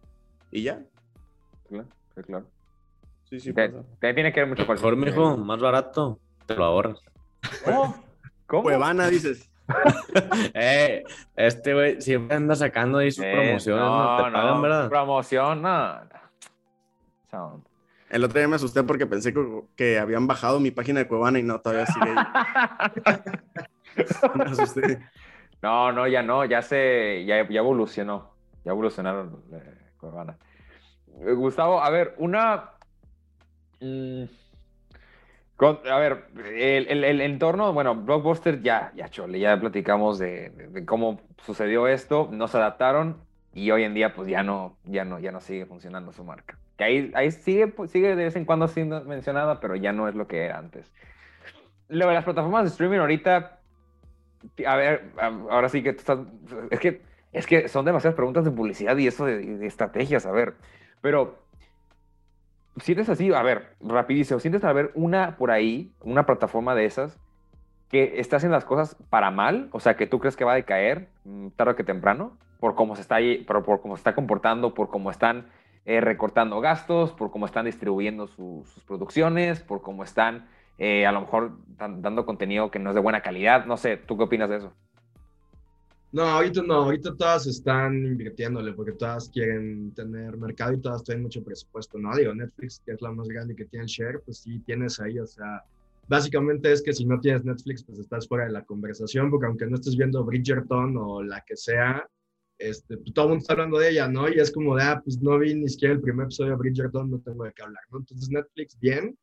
[0.52, 0.84] y ya.
[1.70, 1.88] Claro,
[2.26, 2.47] claro.
[3.26, 3.86] Sí, sí, Te- pasa.
[3.99, 6.20] te tiene que ver mucho con Mejor, mijo, más barato.
[6.47, 6.99] Te lo ahorras.
[7.64, 8.04] ¿Cómo?
[8.47, 8.64] ¿Cómo?
[8.64, 9.49] Cuevana, dices.
[10.53, 11.03] Eh,
[11.36, 14.17] este güey siempre anda sacando ahí sus Eh, promociones, ¿no?
[14.17, 14.89] Te pagan, ¿verdad?
[14.89, 16.01] Promoción, no.
[17.32, 17.63] no.
[18.09, 21.39] El otro día me asusté porque pensé que, que habían bajado mi página de Cuevana
[21.39, 23.17] y no, todavía sigue ahí.
[24.36, 24.99] Me asusté.
[25.61, 28.34] No, no, ya no, ya se, ya, ya evolucionó,
[28.65, 30.38] ya evolucionaron eh, Cuevana.
[31.22, 32.72] Eh, Gustavo, a ver, una,
[33.80, 34.24] mm,
[35.62, 40.86] a ver, el, el- el entorno, bueno, Blockbuster ya, ya chole, ya platicamos de, de-
[40.86, 43.18] cómo sucedió esto, no se adaptaron
[43.53, 46.57] y hoy en día pues ya no, ya no, ya no sigue funcionando su marca.
[46.78, 50.07] Que ahí, ahí sigue, pues, sigue de vez en cuando siendo mencionada, pero ya no
[50.07, 50.91] es lo que era antes.
[51.89, 53.59] Lo de las plataformas de streaming ahorita,
[54.66, 55.12] a ver,
[55.49, 56.20] ahora sí que tú estás,
[56.72, 57.01] es que,
[57.34, 60.55] es que son demasiadas preguntas de publicidad y eso de, de estrategias, a ver,
[61.01, 61.38] pero
[62.78, 67.19] sientes así, a ver, rapidísimo, sientes a ver una por ahí, una plataforma de esas
[67.89, 70.55] que está haciendo las cosas para mal, o sea, que tú crees que va a
[70.55, 74.74] decaer mm, tarde que temprano, por cómo se está, por, por cómo se está comportando,
[74.74, 75.47] por cómo están
[75.86, 80.47] eh, recortando gastos, por cómo están distribuyendo su- sus producciones, por cómo están
[80.78, 83.97] eh, a lo mejor dan- dando contenido que no es de buena calidad, no sé,
[83.97, 84.74] ¿tú qué opinas de eso?
[86.14, 91.24] No, ahorita no, ahorita todas están invirtiéndole porque todas quieren tener mercado y todas tienen
[91.24, 92.14] mucho presupuesto, ¿no?
[92.16, 95.20] Digo, Netflix, que es la más grande que tiene el share, pues sí tienes ahí,
[95.20, 95.64] o sea,
[96.09, 99.68] básicamente es que si no tienes Netflix, pues estás fuera de la conversación, porque aunque
[99.68, 102.05] no estés viendo Bridgerton o la que sea,
[102.57, 104.28] este, pues todo el mundo está hablando de ella, ¿no?
[104.28, 107.09] Y es como de, ah, pues no vi ni siquiera el primer episodio de Bridgerton,
[107.09, 107.99] no tengo de qué hablar, ¿no?
[107.99, 109.18] Entonces Netflix, bien.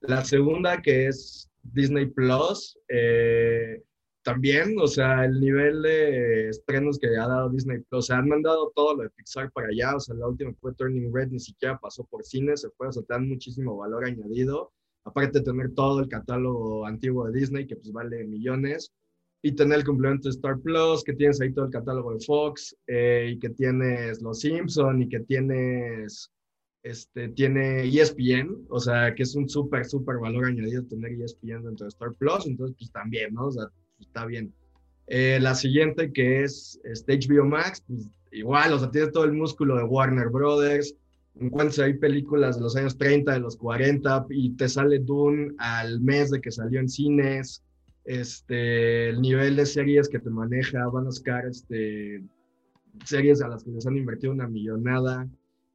[0.00, 3.82] La segunda, que es Disney Plus, eh,
[4.24, 8.28] también, o sea, el nivel de estrenos que ha dado Disney Plus, o sea, han
[8.28, 11.38] mandado todo lo de Pixar para allá, o sea, la última fue Turning Red, ni
[11.38, 14.72] siquiera pasó por cine, se fue, o sea, te dan muchísimo valor añadido,
[15.04, 18.92] aparte de tener todo el catálogo antiguo de Disney, que pues vale millones,
[19.42, 22.74] y tener el complemento de Star Plus, que tienes ahí todo el catálogo de Fox,
[22.86, 26.30] eh, y que tienes Los Simpson, y que tienes,
[26.82, 31.84] este, tiene ESPN, o sea, que es un súper, súper valor añadido tener ESPN dentro
[31.84, 33.48] de Star Plus, entonces pues también, ¿no?
[33.48, 33.68] O sea,
[34.06, 34.52] está bien.
[35.06, 39.32] Eh, la siguiente que es este, HBO Max, pues igual, o sea, tiene todo el
[39.32, 40.94] músculo de Warner Brothers,
[41.38, 46.00] encuentras ahí películas de los años 30, de los 40, y te sale Dune al
[46.00, 47.62] mes de que salió en cines,
[48.04, 52.22] este, el nivel de series que te maneja, van a sacar este,
[53.04, 55.28] series a las que les han invertido una millonada,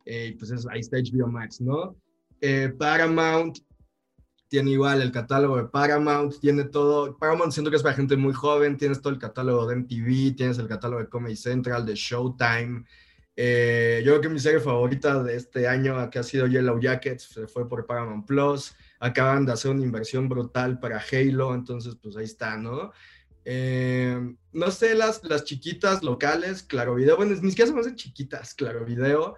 [0.05, 1.95] eh, pues es, ahí está HBO Max, ¿no?
[2.41, 3.59] Eh, Paramount
[4.49, 8.33] tiene igual el catálogo de Paramount, tiene todo, Paramount siento que es para gente muy
[8.33, 12.83] joven, tienes todo el catálogo de MTV, tienes el catálogo de Comedy Central, de Showtime,
[13.41, 17.23] eh, yo creo que mi serie favorita de este año, que ha sido Yellow Jackets,
[17.23, 18.75] se fue por Paramount Plus.
[18.99, 22.91] Acaban de hacer una inversión brutal para Halo, entonces pues ahí está, ¿no?
[23.45, 27.95] Eh, no sé, las, las chiquitas locales, Claro Video, bueno, ni siquiera se me hacen
[27.95, 29.37] chiquitas, Claro Video.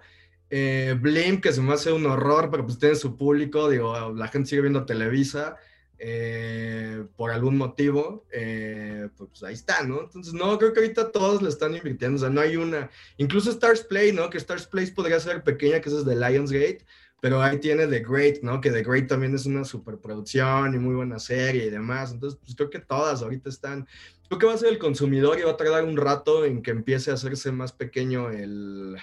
[0.54, 4.50] Eh, que se me hace un horror, pero pues tiene su público, digo, la gente
[4.50, 5.56] sigue viendo Televisa
[5.98, 10.02] eh, por algún motivo, eh, pues ahí está, ¿no?
[10.02, 13.50] Entonces, no, creo que ahorita todos le están invirtiendo, o sea, no hay una, incluso
[13.50, 14.28] Stars Play, ¿no?
[14.28, 16.84] Que Stars Play podría ser pequeña, que esa es de Lionsgate,
[17.22, 18.60] pero ahí tiene The Great, ¿no?
[18.60, 22.54] Que The Great también es una superproducción y muy buena serie y demás, entonces, pues
[22.54, 23.88] creo que todas ahorita están,
[24.28, 26.72] creo que va a ser el consumidor y va a tardar un rato en que
[26.72, 28.98] empiece a hacerse más pequeño el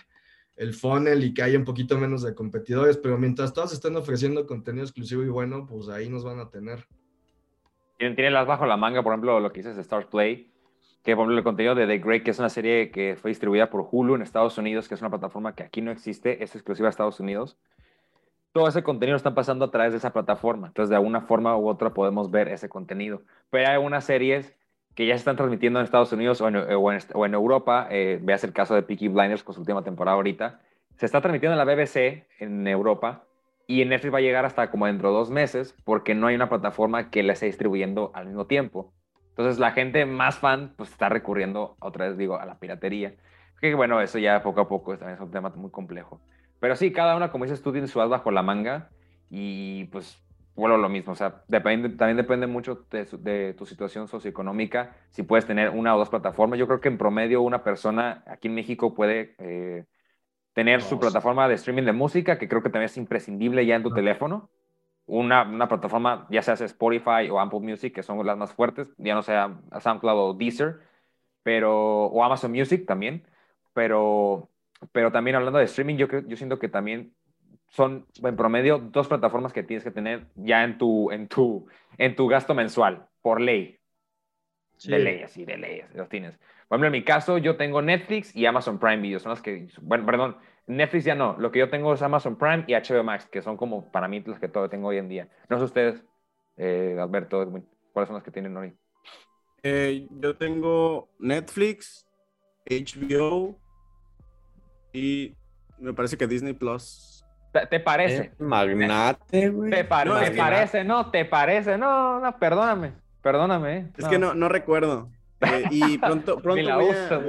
[0.60, 4.46] el funnel y que haya un poquito menos de competidores, pero mientras todos estén ofreciendo
[4.46, 6.86] contenido exclusivo y bueno, pues ahí nos van a tener.
[7.98, 10.52] Tienen, las bajo la manga, por ejemplo, lo que dices de Stars Play,
[11.02, 13.70] que por ejemplo el contenido de The Great, que es una serie que fue distribuida
[13.70, 16.88] por Hulu en Estados Unidos, que es una plataforma que aquí no existe, es exclusiva
[16.88, 17.58] de Estados Unidos.
[18.52, 20.68] Todo ese contenido está pasando a través de esa plataforma.
[20.68, 23.22] Entonces, de alguna forma u otra podemos ver ese contenido.
[23.50, 24.58] Pero hay algunas series
[25.00, 27.88] que ya se están transmitiendo en Estados Unidos o en, o en, Europa.
[27.90, 30.60] Eh, veas el caso de Peaky Blinders con su última temporada ahorita.
[30.98, 33.24] Se está transmitiendo en la BBC en Europa
[33.66, 36.36] y en Netflix va a llegar hasta como dentro de dos meses porque no hay
[36.36, 38.92] una plataforma que la esté distribuyendo al mismo tiempo.
[39.30, 43.16] Entonces la gente más fan pues está recurriendo otra vez, digo, a la piratería.
[43.62, 46.20] Que bueno, eso ya poco a poco también es un tema muy complejo.
[46.60, 48.90] Pero sí, cada una, como dices tú, tiene su as bajo la manga
[49.30, 50.22] y pues
[50.60, 55.46] bueno, lo mismo, o sea, depende, también depende mucho de, tu situación socioeconómica, si puedes
[55.46, 56.60] tener una o dos plataformas.
[56.60, 59.86] Yo creo que en promedio una persona aquí en México puede eh,
[60.54, 63.84] tener su plataforma de streaming de música, que creo que también es imprescindible ya en
[63.84, 64.50] tu teléfono.
[65.06, 69.16] Una, una, plataforma, ya sea Spotify o Apple Music, que son las más fuertes, ya
[69.16, 70.82] no sea SoundCloud o Deezer,
[71.42, 73.26] pero, o Amazon Music también,
[73.74, 74.50] pero,
[74.92, 77.16] pero también hablando de streaming, yo, yo siento que también
[77.70, 81.68] son en promedio dos plataformas que tienes que tener ya en tu, en tu,
[81.98, 83.78] en tu gasto mensual, por ley.
[84.86, 86.38] De ley, así, de ley, los tienes.
[86.68, 89.20] Por ejemplo, en mi caso, yo tengo Netflix y Amazon Prime Video.
[89.20, 91.36] Son las que, bueno, perdón, Netflix ya no.
[91.38, 94.22] Lo que yo tengo es Amazon Prime y HBO Max, que son como para mí
[94.22, 95.28] los que todo tengo hoy en día.
[95.50, 96.06] No sé ustedes,
[96.58, 97.46] eh, Alberto,
[97.92, 98.74] ¿cuáles son las que tienen hoy?
[99.64, 102.08] Eh, yo tengo Netflix,
[102.66, 103.60] HBO
[104.94, 105.36] y
[105.80, 107.19] me parece que Disney Plus.
[107.52, 108.32] ¿Te, parece?
[108.38, 109.72] magnate, güey.
[109.72, 110.84] ¿Te, parece?
[110.84, 111.78] No, ¿te parece?
[111.78, 112.94] No, no, perdóname.
[113.22, 113.78] Perdóname.
[113.78, 113.88] Eh.
[113.98, 115.10] Es que no, no recuerdo.
[115.42, 117.22] Eh, y pronto, pronto, voy a,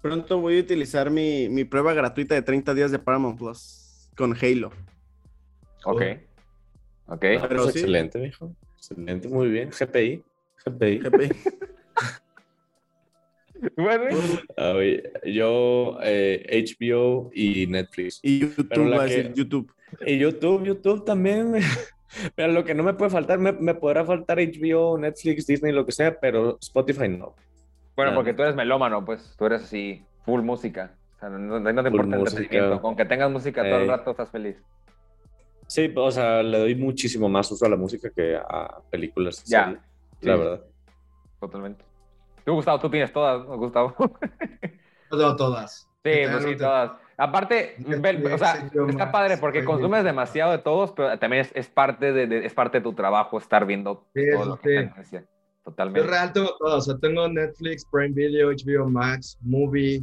[0.00, 4.36] pronto voy a utilizar mi, mi, prueba gratuita de 30 días de Paramount Plus con
[4.40, 4.70] Halo.
[5.84, 6.02] Ok.
[7.06, 7.20] Ok.
[7.20, 8.54] Pero Excelente, mijo.
[8.76, 9.70] Excelente, muy bien.
[9.70, 10.22] GPI.
[10.64, 10.98] GPI.
[11.00, 11.30] GPI.
[13.76, 14.04] Bueno,
[15.24, 18.20] yo eh, HBO y Netflix.
[18.22, 19.72] Y YouTube, YouTube.
[20.06, 21.54] Y YouTube, YouTube también.
[22.34, 25.86] Pero lo que no me puede faltar, me, me, podrá faltar HBO, Netflix, Disney, lo
[25.86, 27.34] que sea, pero Spotify no.
[27.96, 30.94] Bueno, porque tú eres melómano, pues tú eres así, full música.
[31.16, 32.82] O sea, no, no te importa el entretenimiento.
[32.82, 34.56] Con que tengas música todo el rato estás feliz.
[35.66, 39.42] Sí, o sea, le doy muchísimo más uso a la música que a películas.
[39.44, 39.80] Ya.
[40.20, 40.60] La verdad.
[41.40, 41.82] Totalmente.
[42.44, 43.94] Tú, Gustavo, tú tienes todas, Gustavo.
[45.10, 45.88] Yo tengo todas.
[46.04, 46.92] Sí, pues sí, todas.
[47.16, 52.12] Aparte, o sea, está padre porque consumes demasiado de todos, pero también es, es parte,
[52.12, 55.18] de, es parte de tu trabajo estar viendo todo lo que sí.
[55.64, 56.00] Totalmente.
[56.00, 60.02] Yo real tengo todo, o sea, tengo Netflix, Prime Video, HBO Max, Movie,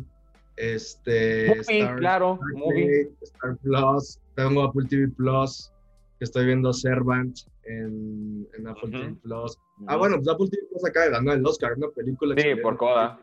[0.55, 1.47] este...
[1.49, 3.09] Movie, Star, claro, Movie.
[3.21, 5.73] Star Plus, tengo Apple TV Plus,
[6.17, 7.37] que estoy viendo Servant
[7.69, 9.57] en, en Apple TV Plus.
[9.87, 12.35] Ah, bueno, pues Apple TV Plus acaba de ganar el Oscar, una película.
[12.37, 13.19] Sí, por coda.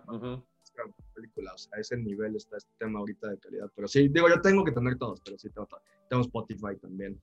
[1.14, 3.70] Película, o sea, a ese nivel está este tema ahorita de calidad.
[3.74, 5.66] Pero sí, digo, yo tengo que tener todos, pero sí tengo,
[6.10, 7.18] tengo Spotify también.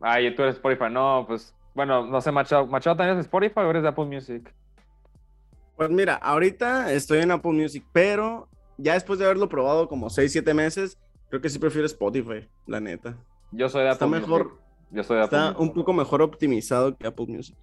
[0.00, 0.90] Ah, y tú eres Spotify.
[0.90, 2.66] No, pues, bueno, no sé, Machado.
[2.66, 4.54] ¿Machado también es Spotify o eres de Apple Music?
[5.76, 10.30] Pues mira, ahorita estoy en Apple Music, pero ya después de haberlo probado como 6,
[10.30, 10.98] 7 meses,
[11.30, 13.16] creo que sí prefiero Spotify, la neta.
[13.52, 14.58] Yo soy de Apple Está mejor,
[14.92, 17.56] Yo soy de Apple Está un poco mejor optimizado que Apple Music.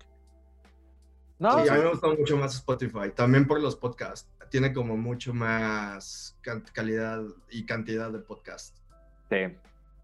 [1.38, 4.30] No, sí, a mí me gusta mucho más Spotify, también por los podcasts.
[4.50, 6.38] Tiene como mucho más
[6.74, 8.82] calidad y cantidad de podcasts.
[9.30, 9.56] Sí.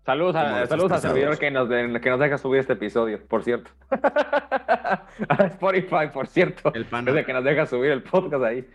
[0.06, 3.72] Saludos, a, saludos al servidor que nos, que nos deja subir este episodio, por cierto.
[3.90, 6.72] a Spotify, por cierto.
[6.76, 7.06] El pan.
[7.06, 8.70] que nos deja subir el podcast ahí.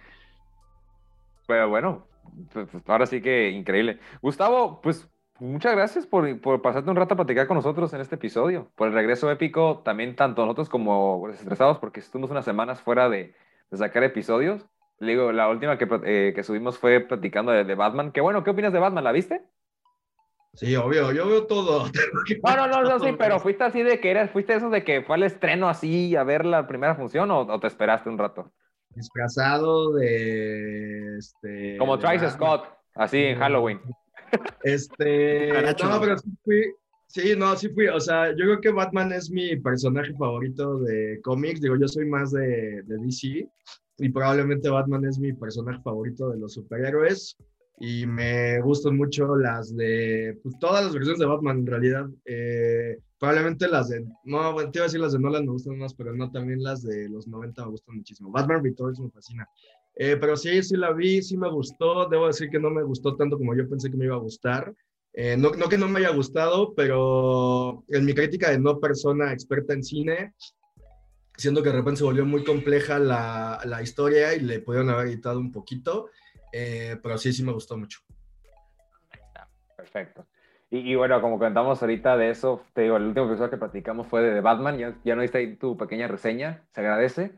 [1.46, 2.08] Pero bueno,
[2.52, 4.00] pues, pues, ahora sí que increíble.
[4.20, 5.08] Gustavo, pues
[5.40, 8.70] muchas gracias por, por, pasarte un rato a platicar con nosotros en este episodio.
[8.76, 13.34] Por el regreso épico, también tanto nosotros como estresados, porque estuvimos unas semanas fuera de,
[13.70, 14.66] de sacar episodios.
[14.98, 18.12] Le digo, la última que, eh, que subimos fue platicando de, de, Batman.
[18.12, 19.04] Qué bueno, ¿qué opinas de Batman?
[19.04, 19.42] ¿La viste?
[20.54, 21.86] Sí, obvio, yo veo todo.
[22.44, 25.02] No, no, no, no, sí, pero fuiste así de que eras, fuiste eso de que
[25.02, 28.50] fue al estreno así a ver la primera función o, o te esperaste un rato?
[28.94, 31.76] Disfrazado de este.
[31.78, 32.64] Como Travis Scott,
[32.94, 33.80] así en Halloween.
[34.62, 35.88] Este, Cucaracho.
[35.88, 36.62] no, pero sí fui,
[37.06, 41.20] sí, no, sí fui, o sea, yo creo que Batman es mi personaje favorito de
[41.22, 43.48] cómics, digo, yo soy más de, de DC
[43.98, 47.36] y probablemente Batman es mi personaje favorito de los superhéroes
[47.80, 52.98] y me gustan mucho las de, pues todas las versiones de Batman en realidad, eh,
[53.18, 56.14] probablemente las de, no, te iba a decir las de Nolan me gustan más, pero
[56.14, 58.30] no, también las de los 90 me gustan muchísimo.
[58.30, 59.48] Batman Returns me fascina.
[59.96, 62.08] Eh, pero sí, sí la vi, sí me gustó.
[62.08, 64.72] Debo decir que no me gustó tanto como yo pensé que me iba a gustar.
[65.12, 69.32] Eh, no, no que no me haya gustado, pero en mi crítica de no persona
[69.32, 70.34] experta en cine,
[71.36, 75.08] siento que de repente se volvió muy compleja la, la historia y le pudieron haber
[75.08, 76.10] editado un poquito.
[76.52, 78.00] Eh, pero sí, sí me gustó mucho.
[79.76, 80.26] Perfecto.
[80.70, 84.06] Y, y bueno, como comentamos ahorita de eso, te digo, el último episodio que platicamos
[84.06, 87.32] fue de, The Batman, ya, ya no viste ahí tu pequeña reseña, se agradece.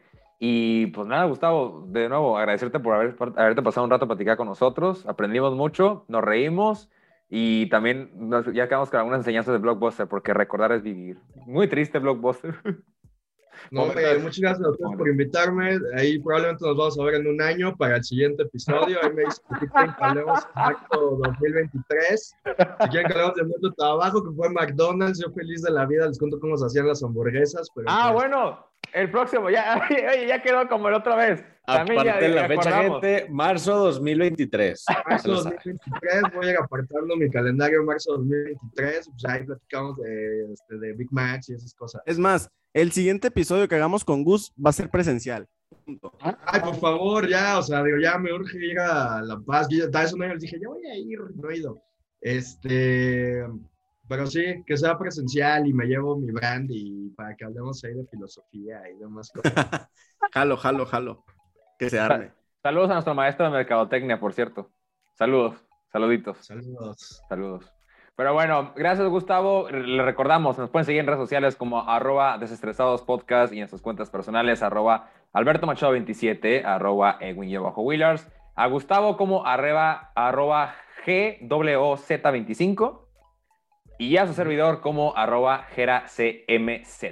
[0.44, 4.36] Y pues nada, Gustavo, de nuevo, agradecerte por haber, haberte pasado un rato a platicar
[4.36, 6.90] con nosotros, aprendimos mucho, nos reímos
[7.30, 11.20] y también nos, ya quedamos con algunas enseñanzas de Blockbuster, porque recordar es vivir.
[11.46, 12.56] Muy triste Blockbuster.
[13.70, 15.78] No, hombre, muchas gracias a ustedes por invitarme.
[15.96, 18.98] Ahí probablemente nos vamos a ver en un año para el siguiente episodio.
[19.00, 22.34] Ahí me dicen que hablemos exacto 2023.
[22.80, 26.08] Si quieren que hablemos de mucho trabajo, que fue McDonald's, yo feliz de la vida,
[26.08, 27.68] les cuento cómo se hacían las hamburguesas.
[27.72, 31.44] Pero Ah, pues, bueno, el próximo, ya, oye, ya quedó como la otra vez.
[31.64, 34.84] También ya- Aparte de la fecha, gente, marzo 2023.
[35.08, 35.58] Marzo Ya lo saben.
[35.64, 39.08] 2023, voy a ir apartando mi calendario marzo 2023.
[39.10, 42.02] Pues ahí platicamos de, este, de Big Macs y esas cosas.
[42.04, 45.46] Es más, el siguiente episodio que hagamos con Gus va a ser presencial.
[46.46, 49.68] Ay, por favor, ya, o sea, digo, ya me urge ir a La Paz.
[49.70, 51.82] Yo un año les dije, ya voy a ir, no he ido.
[52.20, 53.44] Este,
[54.08, 57.94] pero sí, que sea presencial y me llevo mi brand y para que hablemos ahí
[57.94, 59.52] de filosofía y demás cosas.
[60.32, 61.24] Jalo, jalo, jalo.
[61.78, 62.32] Que se arme.
[62.62, 64.70] Saludos a nuestro maestro de mercadotecnia, por cierto.
[65.14, 65.56] Saludos,
[65.90, 66.38] saluditos.
[66.38, 67.22] Saludos.
[67.28, 67.72] Saludos.
[68.14, 69.68] Pero bueno, gracias Gustavo.
[69.70, 73.82] Le recordamos, nos pueden seguir en redes sociales como arroba desestresados podcast y en sus
[73.82, 78.28] cuentas personales arroba Alberto Machado 27, arroba Edwin-Willars.
[78.54, 80.74] A Gustavo como arroba, arroba
[81.06, 83.01] GWZ25
[84.02, 87.04] y a su servidor como arroba GeraCMZ.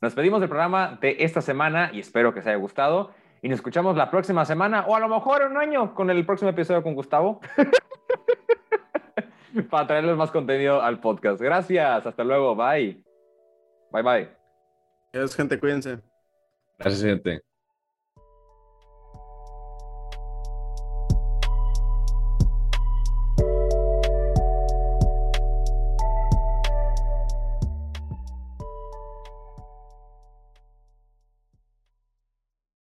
[0.00, 3.10] Nos pedimos del programa de esta semana y espero que os haya gustado.
[3.42, 6.24] Y nos escuchamos la próxima semana o a lo mejor en un año con el
[6.24, 7.40] próximo episodio con Gustavo.
[9.70, 11.40] para traerles más contenido al podcast.
[11.40, 13.02] Gracias, hasta luego, bye.
[13.90, 14.28] Bye bye.
[15.12, 15.98] Adiós, gente, cuídense.
[16.78, 17.51] Gracias, gente.